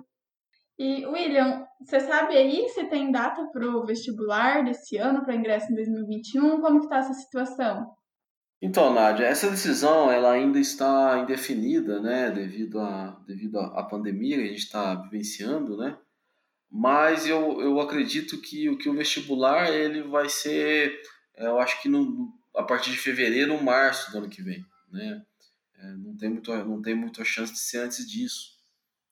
E, 0.78 1.04
William, 1.06 1.66
você 1.80 2.00
sabe 2.00 2.36
aí 2.36 2.68
se 2.68 2.84
tem 2.84 3.10
data 3.10 3.44
para 3.52 3.66
o 3.66 3.84
vestibular 3.84 4.64
desse 4.64 4.96
ano, 4.96 5.24
para 5.24 5.34
ingresso 5.34 5.72
em 5.72 5.74
2021? 5.74 6.60
Como 6.60 6.78
que 6.78 6.86
está 6.86 6.98
essa 6.98 7.14
situação? 7.14 7.86
Então, 8.62 8.92
Nádia, 8.92 9.26
essa 9.26 9.50
decisão 9.50 10.10
ela 10.10 10.32
ainda 10.32 10.58
está 10.58 11.18
indefinida, 11.18 12.00
né, 12.00 12.30
devido 12.30 12.80
à 12.80 13.20
devido 13.26 13.58
à 13.58 13.82
pandemia 13.84 14.36
que 14.36 14.42
a 14.42 14.48
gente 14.48 14.58
está 14.58 14.94
vivenciando, 14.96 15.76
né? 15.76 15.96
Mas 16.70 17.26
eu, 17.26 17.60
eu 17.60 17.80
acredito 17.80 18.40
que 18.40 18.68
o 18.68 18.76
que 18.76 18.88
o 18.88 18.94
vestibular 18.94 19.70
ele 19.72 20.02
vai 20.02 20.28
ser, 20.28 21.00
eu 21.36 21.58
acho 21.58 21.80
que 21.80 21.88
no, 21.88 22.32
a 22.54 22.62
partir 22.62 22.90
de 22.90 22.98
fevereiro 22.98 23.54
ou 23.54 23.62
março 23.62 24.12
do 24.12 24.18
ano 24.18 24.28
que 24.28 24.42
vem, 24.42 24.64
né? 24.90 25.22
É, 25.78 25.92
não 25.92 26.16
tem 26.16 26.28
muito 26.28 26.52
não 26.52 26.82
tem 26.82 26.94
muita 26.94 27.24
chance 27.24 27.52
de 27.52 27.58
ser 27.58 27.78
antes 27.78 28.06
disso, 28.06 28.50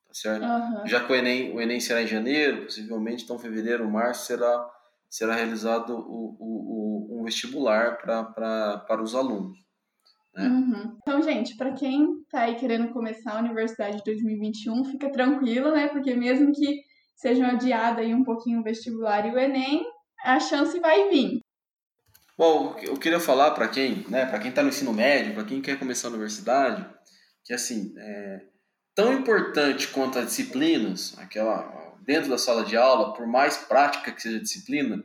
tá 0.06 0.12
certo? 0.12 0.44
Uhum. 0.44 0.86
Já 0.86 1.04
que 1.04 1.12
o 1.12 1.14
Enem 1.14 1.54
o 1.54 1.60
Enem 1.60 1.80
será 1.80 2.02
em 2.02 2.06
janeiro, 2.06 2.64
possivelmente 2.64 3.24
então 3.24 3.38
fevereiro 3.38 3.84
ou 3.84 3.90
março 3.90 4.26
será 4.26 4.70
será 5.08 5.34
realizado 5.34 5.94
o, 5.94 6.36
o, 6.38 7.16
o 7.16 7.20
um 7.20 7.24
vestibular 7.24 7.98
pra, 7.98 8.24
pra, 8.24 8.78
para 8.78 9.02
os 9.02 9.14
alunos. 9.14 9.58
Né? 10.34 10.46
Uhum. 10.46 10.98
Então, 11.00 11.22
gente, 11.22 11.56
para 11.56 11.72
quem 11.72 12.20
está 12.20 12.42
aí 12.42 12.56
querendo 12.56 12.92
começar 12.92 13.32
a 13.32 13.40
universidade 13.40 13.98
de 13.98 14.04
2021, 14.04 14.84
fica 14.84 15.10
tranquilo, 15.10 15.72
né? 15.72 15.88
Porque 15.88 16.14
mesmo 16.14 16.52
que 16.52 16.82
sejam 17.16 17.48
adiados 17.48 18.00
aí 18.00 18.14
um 18.14 18.22
pouquinho 18.22 18.60
o 18.60 18.62
vestibular 18.62 19.26
e 19.26 19.30
o 19.32 19.38
Enem, 19.38 19.84
a 20.22 20.38
chance 20.38 20.78
vai 20.78 21.08
vir. 21.08 21.40
Bom, 22.38 22.76
eu 22.82 22.96
queria 22.98 23.18
falar 23.18 23.52
para 23.52 23.66
quem, 23.66 24.04
né, 24.08 24.26
para 24.26 24.38
quem 24.38 24.50
está 24.50 24.62
no 24.62 24.68
ensino 24.68 24.92
médio, 24.92 25.34
para 25.34 25.44
quem 25.44 25.62
quer 25.62 25.78
começar 25.78 26.08
a 26.08 26.10
universidade, 26.10 26.86
que 27.42 27.54
assim, 27.54 27.94
é, 27.96 28.42
tão 28.94 29.12
importante 29.14 29.88
quanto 29.88 30.18
as 30.18 30.26
disciplinas, 30.26 31.18
aquela 31.18 31.86
dentro 32.02 32.30
da 32.30 32.38
sala 32.38 32.64
de 32.64 32.76
aula, 32.76 33.14
por 33.14 33.26
mais 33.26 33.56
prática 33.56 34.12
que 34.12 34.22
seja 34.22 34.36
a 34.36 34.42
disciplina, 34.42 35.02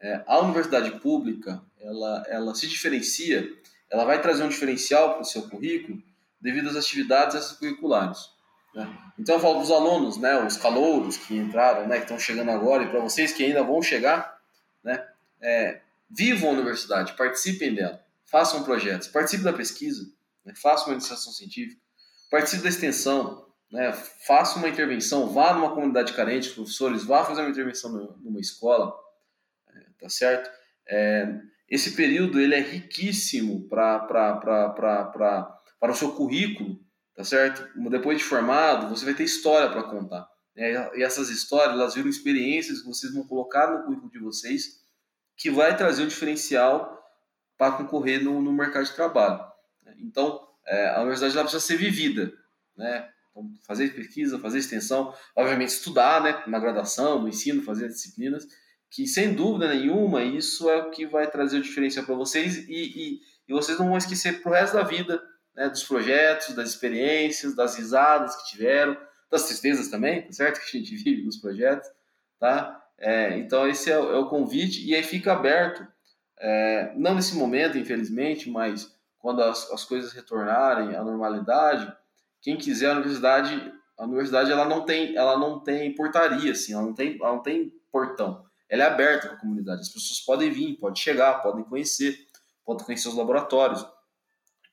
é, 0.00 0.22
a 0.26 0.40
universidade 0.40 1.00
pública 1.00 1.62
ela, 1.80 2.24
ela 2.28 2.54
se 2.54 2.66
diferencia, 2.66 3.48
ela 3.90 4.04
vai 4.04 4.20
trazer 4.20 4.42
um 4.42 4.48
diferencial 4.48 5.12
para 5.12 5.22
o 5.22 5.24
seu 5.24 5.48
currículo 5.48 6.02
devido 6.40 6.68
às 6.68 6.76
atividades 6.76 7.36
extracurriculares. 7.36 8.33
Né? 8.74 8.98
Então 9.18 9.36
eu 9.36 9.40
falo 9.40 9.54
para 9.54 9.62
os 9.62 9.70
alunos, 9.70 10.16
né, 10.16 10.44
os 10.44 10.56
calouros 10.56 11.16
que 11.16 11.36
entraram, 11.36 11.86
né, 11.86 11.96
que 11.96 12.02
estão 12.02 12.18
chegando 12.18 12.50
agora, 12.50 12.82
e 12.82 12.88
para 12.88 13.00
vocês 13.00 13.32
que 13.32 13.44
ainda 13.44 13.62
vão 13.62 13.80
chegar, 13.80 14.40
né, 14.82 15.06
é, 15.40 15.80
vivam 16.10 16.50
a 16.50 16.52
universidade, 16.52 17.14
participem 17.14 17.74
dela, 17.74 18.04
façam 18.24 18.64
projetos, 18.64 19.08
participem 19.08 19.44
da 19.44 19.52
pesquisa, 19.52 20.10
né, 20.44 20.52
façam 20.60 20.88
uma 20.88 20.94
iniciação 20.94 21.32
científica, 21.32 21.80
participem 22.30 22.64
da 22.64 22.68
extensão, 22.68 23.46
né, 23.70 23.92
faça 24.26 24.58
uma 24.58 24.68
intervenção, 24.68 25.28
vá 25.28 25.54
numa 25.54 25.72
comunidade 25.72 26.12
carente, 26.12 26.50
professores, 26.50 27.04
vá 27.04 27.24
fazer 27.24 27.42
uma 27.42 27.50
intervenção 27.50 27.92
numa 28.20 28.40
escola, 28.40 28.92
é, 29.72 29.80
tá 30.00 30.08
certo? 30.08 30.50
É, 30.88 31.40
esse 31.68 31.92
período 31.92 32.40
ele 32.40 32.54
é 32.54 32.60
riquíssimo 32.60 33.68
para 33.68 34.06
o 35.82 35.94
seu 35.94 36.12
currículo, 36.12 36.83
tá 37.14 37.24
certo? 37.24 37.66
Depois 37.90 38.18
de 38.18 38.24
formado, 38.24 38.88
você 38.88 39.04
vai 39.04 39.14
ter 39.14 39.24
história 39.24 39.70
para 39.70 39.82
contar. 39.84 40.28
Né? 40.54 40.72
E 40.96 41.02
essas 41.02 41.28
histórias, 41.28 41.78
elas 41.78 41.94
viram 41.94 42.08
experiências 42.08 42.80
que 42.80 42.86
vocês 42.86 43.12
vão 43.12 43.26
colocar 43.26 43.70
no 43.70 43.84
currículo 43.84 44.10
de 44.10 44.18
vocês, 44.18 44.82
que 45.36 45.50
vai 45.50 45.76
trazer 45.76 46.04
o 46.04 46.08
diferencial 46.08 47.02
para 47.56 47.72
concorrer 47.72 48.22
no, 48.22 48.40
no 48.40 48.52
mercado 48.52 48.84
de 48.84 48.92
trabalho. 48.92 49.44
Então, 49.98 50.40
é, 50.66 50.90
a 50.90 51.00
universidade 51.00 51.34
precisa 51.34 51.60
ser 51.60 51.76
vivida, 51.76 52.32
né? 52.76 53.08
Então, 53.30 53.52
fazer 53.66 53.92
pesquisa, 53.92 54.38
fazer 54.38 54.58
extensão, 54.58 55.12
obviamente 55.34 55.70
estudar, 55.70 56.22
né, 56.22 56.44
na 56.46 56.58
graduação, 56.58 57.20
no 57.20 57.28
ensino, 57.28 57.62
fazer 57.62 57.86
as 57.86 57.94
disciplinas, 57.94 58.46
que 58.88 59.08
sem 59.08 59.34
dúvida 59.34 59.74
nenhuma 59.74 60.22
isso 60.22 60.70
é 60.70 60.76
o 60.76 60.90
que 60.90 61.04
vai 61.04 61.28
trazer 61.28 61.58
o 61.58 61.62
diferencial 61.62 62.06
para 62.06 62.14
vocês 62.14 62.56
e, 62.68 62.72
e, 62.72 63.20
e, 63.48 63.52
vocês 63.52 63.76
não 63.76 63.88
vão 63.88 63.98
esquecer 63.98 64.40
pro 64.40 64.52
resto 64.52 64.74
da 64.74 64.84
vida, 64.84 65.20
né, 65.54 65.68
dos 65.68 65.84
projetos, 65.84 66.54
das 66.54 66.70
experiências, 66.70 67.54
das 67.54 67.76
risadas 67.76 68.36
que 68.36 68.50
tiveram, 68.50 68.96
das 69.30 69.44
tristezas 69.44 69.88
também, 69.88 70.22
tá 70.22 70.32
certo? 70.32 70.60
Que 70.64 70.76
a 70.76 70.80
gente 70.80 70.96
vive 70.96 71.22
nos 71.22 71.36
projetos, 71.36 71.88
tá? 72.38 72.80
É, 72.98 73.36
então 73.38 73.68
esse 73.68 73.90
é, 73.90 73.94
é, 73.94 73.98
o 73.98 74.28
convite 74.28 74.86
e 74.86 74.94
aí 74.94 75.02
fica 75.02 75.32
aberto, 75.32 75.86
é, 76.38 76.92
não 76.96 77.14
nesse 77.14 77.34
momento, 77.36 77.76
infelizmente, 77.76 78.50
mas 78.50 78.94
quando 79.18 79.42
as, 79.42 79.70
as 79.70 79.84
coisas 79.84 80.12
retornarem 80.12 80.94
à 80.94 81.02
normalidade, 81.02 81.92
quem 82.40 82.56
quiser 82.56 82.90
a 82.90 82.92
universidade, 82.92 83.72
a 83.96 84.04
universidade 84.04 84.52
ela 84.52 84.64
não 84.64 84.84
tem, 84.84 85.16
ela 85.16 85.38
não 85.38 85.60
tem 85.60 85.94
portaria 85.94 86.52
assim, 86.52 86.74
ela 86.74 86.82
não 86.82 86.94
tem, 86.94 87.18
ela 87.20 87.32
não 87.32 87.42
tem 87.42 87.72
portão. 87.90 88.44
Ela 88.68 88.84
é 88.84 88.86
aberta 88.86 89.28
para 89.28 89.36
a 89.36 89.40
comunidade. 89.40 89.82
As 89.82 89.88
pessoas 89.88 90.20
podem 90.20 90.50
vir, 90.50 90.76
podem 90.76 91.00
chegar, 91.00 91.42
podem 91.42 91.64
conhecer, 91.64 92.26
podem 92.64 92.84
conhecer 92.84 93.08
os 93.08 93.14
laboratórios. 93.14 93.86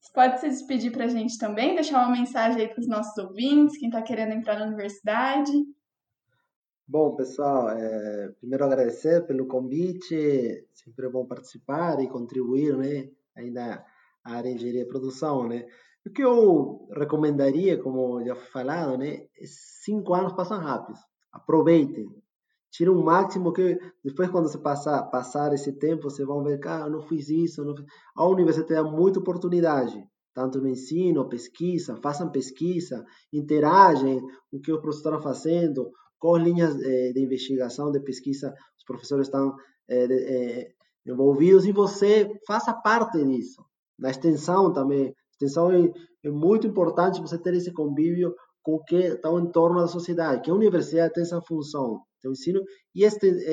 você 0.00 0.12
pode 0.12 0.40
se 0.40 0.48
despedir 0.48 0.90
para 0.90 1.04
a 1.04 1.08
gente 1.08 1.38
também, 1.38 1.76
deixar 1.76 2.04
uma 2.04 2.16
mensagem 2.16 2.60
aí 2.60 2.68
para 2.68 2.80
os 2.80 2.88
nossos 2.88 3.16
ouvintes, 3.16 3.78
quem 3.78 3.88
está 3.88 4.02
querendo 4.02 4.32
entrar 4.32 4.58
na 4.58 4.66
universidade. 4.66 5.52
Bom, 6.86 7.16
pessoal, 7.16 7.70
é, 7.70 8.28
primeiro 8.38 8.62
agradecer 8.64 9.26
pelo 9.26 9.46
convite, 9.46 10.66
sempre 10.74 11.06
é 11.06 11.08
bom 11.08 11.24
participar 11.24 11.98
e 12.02 12.08
contribuir, 12.08 12.76
né, 12.76 13.08
ainda 13.34 13.82
a 14.22 14.32
área 14.34 14.50
de 14.50 14.56
engenharia 14.56 14.82
e 14.82 14.88
produção, 14.88 15.48
né. 15.48 15.66
O 16.06 16.10
que 16.10 16.22
eu 16.22 16.86
recomendaria, 16.94 17.82
como 17.82 18.22
já 18.22 18.34
foi 18.34 18.46
falado, 18.50 18.98
né, 18.98 19.26
é 19.38 19.46
cinco 19.46 20.12
anos 20.12 20.34
passam 20.34 20.58
rápido, 20.58 20.98
aproveitem. 21.32 22.06
tira 22.70 22.92
o 22.92 23.02
máximo 23.02 23.52
que 23.52 23.78
depois 24.04 24.28
quando 24.30 24.48
você 24.48 24.58
passar 24.58 25.04
passar 25.04 25.54
esse 25.54 25.72
tempo 25.72 26.10
você 26.10 26.22
vai 26.24 26.42
ver, 26.44 26.58
cara, 26.60 26.84
ah, 26.84 26.90
não 26.90 27.00
fiz 27.00 27.30
isso, 27.30 27.64
não 27.64 27.74
fiz... 27.74 27.86
a 28.14 28.26
universidade 28.28 28.74
dá 28.74 28.84
muita 28.84 29.20
oportunidade, 29.20 29.98
tanto 30.34 30.60
no 30.60 30.68
ensino, 30.68 31.28
pesquisa, 31.28 31.96
façam 32.02 32.30
pesquisa, 32.30 33.04
interagem 33.32 34.20
o 34.52 34.60
que 34.60 34.72
os 34.72 34.80
professores 34.80 35.16
estão 35.16 35.22
fazendo, 35.22 35.90
quais 36.24 36.42
linhas 36.42 36.74
eh, 36.80 37.12
de 37.12 37.20
investigação, 37.20 37.92
de 37.92 38.00
pesquisa 38.00 38.54
os 38.78 38.84
professores 38.86 39.26
estão 39.26 39.54
eh, 39.86 40.06
eh, 40.10 40.72
envolvidos 41.06 41.66
e 41.66 41.72
você 41.72 42.30
faça 42.46 42.72
parte 42.72 43.22
disso. 43.22 43.62
Na 43.98 44.08
extensão 44.10 44.72
também, 44.72 45.14
extensão 45.32 45.70
é, 45.70 45.92
é 46.24 46.30
muito 46.30 46.66
importante 46.66 47.20
você 47.20 47.36
ter 47.36 47.52
esse 47.52 47.70
convívio 47.72 48.34
com 48.62 48.76
o 48.76 48.84
que 48.84 48.96
está 48.96 49.28
em 49.32 49.50
torno 49.50 49.82
da 49.82 49.86
sociedade, 49.86 50.40
que 50.40 50.50
a 50.50 50.54
universidade 50.54 51.12
tem 51.12 51.24
essa 51.24 51.42
função, 51.42 52.00
tem 52.22 52.30
o 52.30 52.32
ensino, 52.32 52.62
e 52.94 53.04
a 53.04 53.08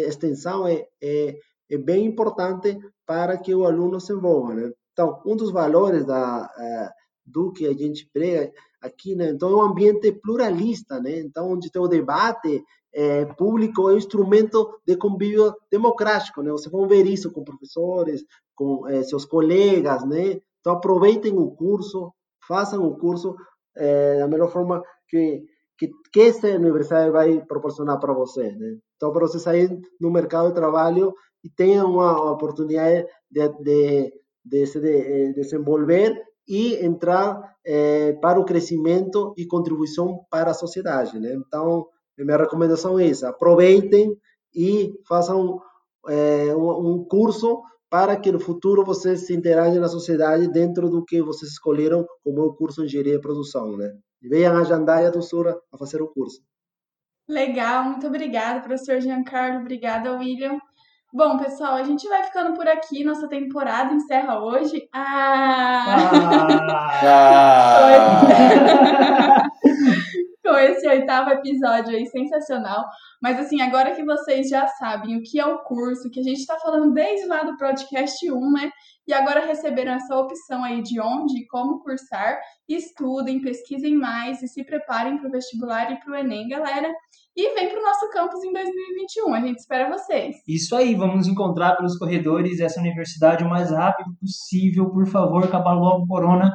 extensão 0.07 0.65
é, 0.65 0.85
é, 1.03 1.35
é 1.69 1.77
bem 1.77 2.05
importante 2.05 2.79
para 3.05 3.37
que 3.37 3.53
o 3.53 3.65
aluno 3.65 3.99
se 3.99 4.13
envolva. 4.13 4.53
Né? 4.53 4.71
Então, 4.93 5.21
um 5.25 5.35
dos 5.35 5.51
valores 5.51 6.05
da, 6.05 6.49
do 7.31 7.51
que 7.51 7.65
a 7.65 7.73
gente 7.73 8.09
prega 8.11 8.51
aqui, 8.81 9.15
né? 9.15 9.29
então 9.29 9.49
é 9.49 9.55
um 9.55 9.61
ambiente 9.61 10.11
pluralista, 10.11 10.99
né? 10.99 11.19
então 11.19 11.51
onde 11.51 11.71
tem 11.71 11.81
o 11.81 11.87
debate 11.87 12.63
é, 12.93 13.25
público 13.25 13.89
é 13.89 13.93
um 13.93 13.97
instrumento 13.97 14.79
de 14.85 14.97
convívio 14.97 15.55
democrático, 15.71 16.41
né? 16.41 16.51
Vocês 16.51 16.71
vão 16.71 16.87
ver 16.89 17.05
isso 17.05 17.31
com 17.31 17.41
professores, 17.41 18.21
com 18.53 18.85
é, 18.87 19.01
seus 19.01 19.23
colegas, 19.23 20.05
né? 20.05 20.41
Então 20.59 20.73
aproveitem 20.73 21.37
o 21.37 21.51
curso, 21.51 22.13
façam 22.45 22.85
o 22.85 22.97
curso 22.97 23.35
é, 23.75 24.19
da 24.19 24.27
melhor 24.27 24.51
forma 24.51 24.83
que, 25.07 25.45
que, 25.77 25.89
que 26.11 26.21
essa 26.21 26.47
universidade 26.47 27.11
vai 27.11 27.43
proporcionar 27.45 27.99
para 27.99 28.13
você. 28.13 28.51
Né? 28.51 28.77
Então, 28.95 29.11
para 29.11 29.27
você 29.27 29.39
sair 29.39 29.79
no 29.99 30.11
mercado 30.11 30.49
de 30.49 30.55
trabalho 30.55 31.13
e 31.43 31.49
tenha 31.49 31.85
uma 31.85 32.31
oportunidade 32.31 33.07
de, 33.29 33.49
de, 33.63 34.13
de 34.45 34.65
se 34.67 34.79
de, 34.79 34.89
eh, 34.89 35.33
desenvolver 35.33 36.21
e 36.47 36.75
entrar 36.85 37.55
é, 37.65 38.13
para 38.13 38.39
o 38.39 38.45
crescimento 38.45 39.33
e 39.37 39.45
contribuição 39.45 40.25
para 40.29 40.51
a 40.51 40.55
sociedade. 40.55 41.19
Né? 41.19 41.33
Então, 41.33 41.87
minha 42.17 42.37
recomendação 42.37 42.99
é 42.99 43.07
essa: 43.07 43.29
aproveitem 43.29 44.15
e 44.53 44.93
façam 45.07 45.61
é, 46.07 46.55
um, 46.55 47.05
curso 47.05 47.61
para 47.89 48.15
que 48.15 48.31
no 48.31 48.39
futuro 48.39 48.85
vocês 48.85 49.25
se 49.27 49.33
interagem 49.33 49.79
na 49.79 49.87
sociedade 49.87 50.47
dentro 50.47 50.89
do 50.89 51.03
que 51.03 51.21
vocês 51.21 51.51
escolheram 51.51 52.05
como 52.23 52.41
o 52.41 52.53
curso 52.53 52.81
de 52.81 52.87
engenharia 52.87 53.15
e 53.15 53.21
produção, 53.21 53.75
né? 53.75 53.91
Venham 54.21 54.57
a 54.57 54.63
Jandaia 54.63 55.11
do 55.11 55.21
Sul 55.21 55.47
a 55.49 55.77
fazer 55.77 56.01
o 56.01 56.07
curso. 56.07 56.41
Legal, 57.27 57.85
muito 57.85 58.07
obrigada, 58.07 58.61
professor 58.61 58.99
Giancarlo, 58.99 59.61
obrigada, 59.61 60.17
William. 60.17 60.59
Bom, 61.13 61.37
pessoal, 61.37 61.73
a 61.73 61.83
gente 61.83 62.07
vai 62.07 62.23
ficando 62.23 62.53
por 62.53 62.65
aqui. 62.67 63.03
Nossa 63.03 63.27
temporada 63.27 63.93
encerra 63.93 64.41
hoje. 64.41 64.87
Ah! 64.93 65.97
ah. 67.03 69.43
com 70.51 70.57
esse 70.57 70.85
oitavo 70.85 71.29
episódio 71.29 71.95
aí 71.95 72.05
sensacional. 72.07 72.83
Mas 73.21 73.39
assim, 73.39 73.61
agora 73.61 73.95
que 73.95 74.03
vocês 74.03 74.49
já 74.49 74.67
sabem 74.67 75.17
o 75.17 75.21
que 75.23 75.39
é 75.39 75.45
o 75.45 75.59
curso, 75.59 76.09
que 76.11 76.19
a 76.19 76.23
gente 76.23 76.39
está 76.39 76.59
falando 76.59 76.93
desde 76.93 77.25
lá 77.25 77.43
do 77.43 77.55
podcast 77.55 78.29
1, 78.29 78.51
né? 78.51 78.69
E 79.07 79.13
agora 79.13 79.45
receberam 79.45 79.93
essa 79.93 80.13
opção 80.15 80.61
aí 80.63 80.81
de 80.81 80.99
onde 80.99 81.39
e 81.39 81.47
como 81.47 81.79
cursar, 81.79 82.37
estudem, 82.67 83.41
pesquisem 83.41 83.95
mais 83.95 84.43
e 84.43 84.47
se 84.47 84.65
preparem 84.65 85.17
para 85.17 85.29
o 85.29 85.31
vestibular 85.31 85.89
e 85.91 85.99
para 86.01 86.11
o 86.11 86.15
Enem, 86.15 86.49
galera. 86.49 86.91
E 87.35 87.53
vem 87.53 87.69
para 87.69 87.79
o 87.79 87.83
nosso 87.83 88.09
campus 88.09 88.43
em 88.43 88.51
2021. 88.51 89.33
A 89.33 89.39
gente 89.39 89.59
espera 89.59 89.89
vocês. 89.89 90.35
Isso 90.45 90.75
aí, 90.75 90.95
vamos 90.95 91.15
nos 91.15 91.27
encontrar 91.29 91.77
pelos 91.77 91.97
corredores 91.97 92.57
dessa 92.57 92.81
universidade 92.81 93.45
o 93.45 93.49
mais 93.49 93.71
rápido 93.71 94.13
possível. 94.19 94.89
Por 94.89 95.07
favor, 95.07 95.45
acabar 95.45 95.73
logo 95.73 96.03
o 96.03 96.07
corona, 96.07 96.53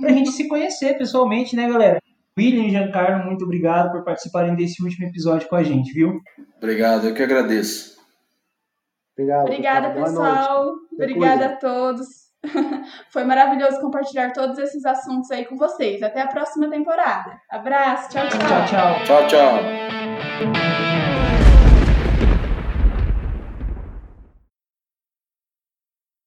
para 0.00 0.10
a 0.10 0.12
gente 0.12 0.30
se 0.32 0.46
conhecer 0.46 0.98
pessoalmente, 0.98 1.56
né, 1.56 1.66
galera? 1.66 2.00
William 2.40 2.64
e 2.64 2.70
Giancarlo, 2.70 3.26
muito 3.26 3.44
obrigado 3.44 3.92
por 3.92 4.02
participarem 4.02 4.56
desse 4.56 4.82
último 4.82 5.06
episódio 5.06 5.48
com 5.48 5.56
a 5.56 5.62
gente, 5.62 5.92
viu? 5.92 6.20
Obrigado, 6.56 7.08
eu 7.08 7.14
que 7.14 7.22
agradeço. 7.22 8.00
Obrigado, 9.14 9.42
Obrigada, 9.42 9.90
pessoal. 9.90 10.72
Obrigada 10.92 11.46
a 11.46 11.56
todos. 11.56 12.06
Foi 13.12 13.24
maravilhoso 13.24 13.80
compartilhar 13.80 14.32
todos 14.32 14.58
esses 14.58 14.84
assuntos 14.86 15.30
aí 15.30 15.44
com 15.44 15.56
vocês. 15.56 16.02
Até 16.02 16.22
a 16.22 16.28
próxima 16.28 16.70
temporada. 16.70 17.38
Abraço. 17.50 18.08
Tchau, 18.10 18.26
tchau. 18.28 18.38
Tchau, 18.38 18.66
tchau. 18.66 19.04
Tchau, 19.04 19.26
tchau. 19.28 20.69